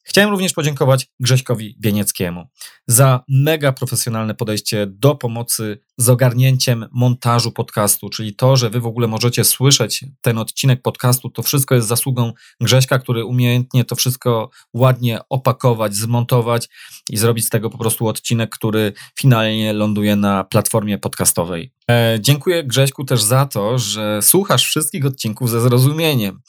[0.02, 2.46] Chciałem również podziękować Grześkowi Bienieckiemu
[2.86, 8.86] za mega profesjonalne podejście do pomocy z ogarnięciem montażu podcastu, czyli to, że wy w
[8.86, 14.50] ogóle możecie słyszeć ten odcinek podcastu, to wszystko jest zasługą Grześka, który umiejętnie to wszystko
[14.74, 16.68] ładnie opakować, zmontować
[17.10, 21.72] i zrobić z tego po prostu odcinek, który finalnie ląduje na platformie podcastowej.
[21.90, 26.40] E, dziękuję Grześku też za to, że słuchasz wszystkich odcinków ze zrozumieniem,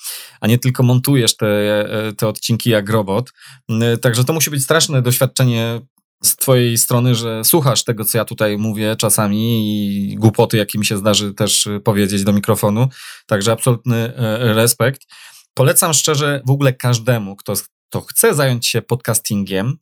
[0.42, 1.48] a nie tylko montujesz te,
[2.08, 3.32] e, te odcinki jak robot.
[3.70, 5.82] E, także to musi być straszne doświadczenie
[6.24, 9.68] z twojej strony, że słuchasz tego, co ja tutaj mówię czasami
[10.12, 12.88] i głupoty, jakie mi się zdarzy też powiedzieć do mikrofonu.
[13.26, 15.02] Także absolutny respekt.
[15.54, 17.54] Polecam szczerze w ogóle każdemu, kto,
[17.90, 19.78] kto chce zająć się podcastingiem,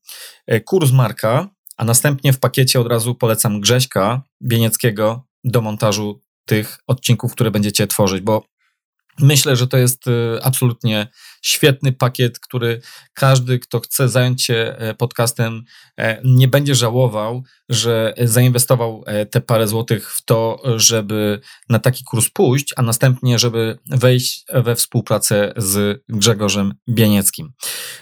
[0.66, 7.34] kurs Marka, a następnie w pakiecie od razu polecam Grześka Bienieckiego, do montażu tych odcinków,
[7.34, 8.44] które będziecie tworzyć, bo
[9.20, 11.08] myślę, że to jest y, absolutnie
[11.42, 12.82] świetny pakiet, który
[13.14, 15.64] każdy, kto chce zająć się e, podcastem,
[15.98, 22.04] e, nie będzie żałował, że zainwestował e, te parę złotych w to, żeby na taki
[22.04, 27.52] kurs pójść, a następnie, żeby wejść we współpracę z Grzegorzem Bienieckim.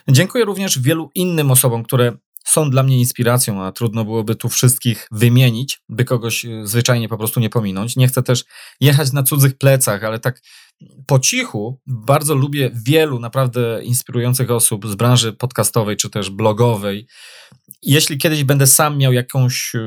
[0.07, 2.17] Dziękuję również wielu innym osobom, które
[2.47, 7.39] są dla mnie inspiracją, a trudno byłoby tu wszystkich wymienić, by kogoś zwyczajnie po prostu
[7.39, 7.95] nie pominąć.
[7.95, 8.45] Nie chcę też
[8.79, 10.41] jechać na cudzych plecach, ale tak
[11.05, 17.07] po cichu bardzo lubię wielu naprawdę inspirujących osób z branży podcastowej czy też blogowej.
[17.81, 19.79] Jeśli kiedyś będę sam miał jakąś, y,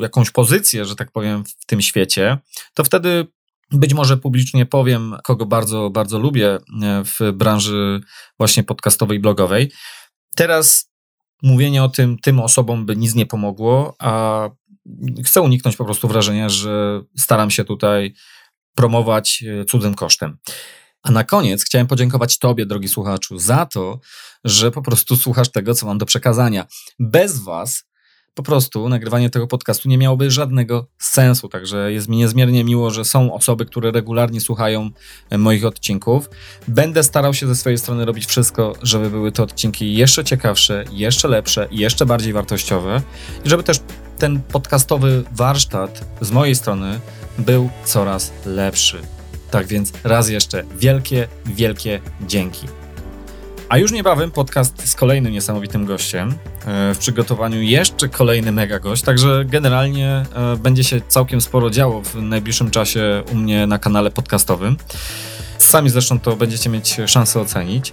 [0.00, 2.38] jakąś pozycję, że tak powiem, w tym świecie,
[2.74, 3.26] to wtedy
[3.72, 6.60] być może publicznie powiem, kogo bardzo, bardzo lubię y,
[7.04, 8.00] w branży
[8.38, 9.72] właśnie podcastowej i blogowej.
[10.36, 10.90] Teraz
[11.42, 14.48] mówienie o tym tym osobom by nic nie pomogło, a
[15.24, 18.14] chcę uniknąć po prostu wrażenia, że staram się tutaj
[18.74, 20.36] promować e, cudzym kosztem.
[21.02, 24.00] A na koniec chciałem podziękować Tobie, drogi słuchaczu, za to,
[24.44, 26.66] że po prostu słuchasz tego, co mam do przekazania.
[26.98, 27.90] Bez Was
[28.34, 31.48] po prostu nagrywanie tego podcastu nie miałoby żadnego sensu.
[31.48, 34.90] Także jest mi niezmiernie miło, że są osoby, które regularnie słuchają
[35.30, 36.30] e, moich odcinków.
[36.68, 41.28] Będę starał się ze swojej strony robić wszystko, żeby były te odcinki jeszcze ciekawsze, jeszcze
[41.28, 43.02] lepsze jeszcze bardziej wartościowe.
[43.44, 43.80] I żeby też
[44.20, 47.00] ten podcastowy warsztat z mojej strony
[47.38, 49.00] był coraz lepszy.
[49.50, 52.66] Tak więc raz jeszcze wielkie, wielkie dzięki.
[53.68, 56.34] A już niebawem podcast z kolejnym niesamowitym gościem.
[56.66, 62.02] E, w przygotowaniu jeszcze kolejny mega gość, także generalnie e, będzie się całkiem sporo działo
[62.02, 64.76] w najbliższym czasie u mnie na kanale podcastowym.
[65.58, 67.92] Sami zresztą to będziecie mieć szansę ocenić.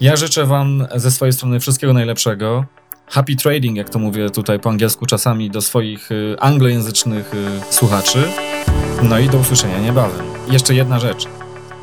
[0.00, 2.64] Ja życzę Wam ze swojej strony wszystkiego najlepszego.
[3.06, 7.32] Happy trading, jak to mówię tutaj po angielsku czasami do swoich e, anglojęzycznych
[7.70, 8.18] słuchaczy.
[9.02, 10.26] No i do usłyszenia niebawem.
[10.50, 11.26] Jeszcze jedna rzecz.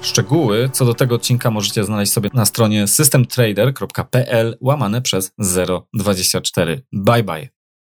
[0.02, 5.32] Szczegóły co do tego odcinka możecie znaleźć sobie na stronie systemtrader.pl łamane przez
[5.94, 6.82] 024.
[6.94, 7.63] Bye bye.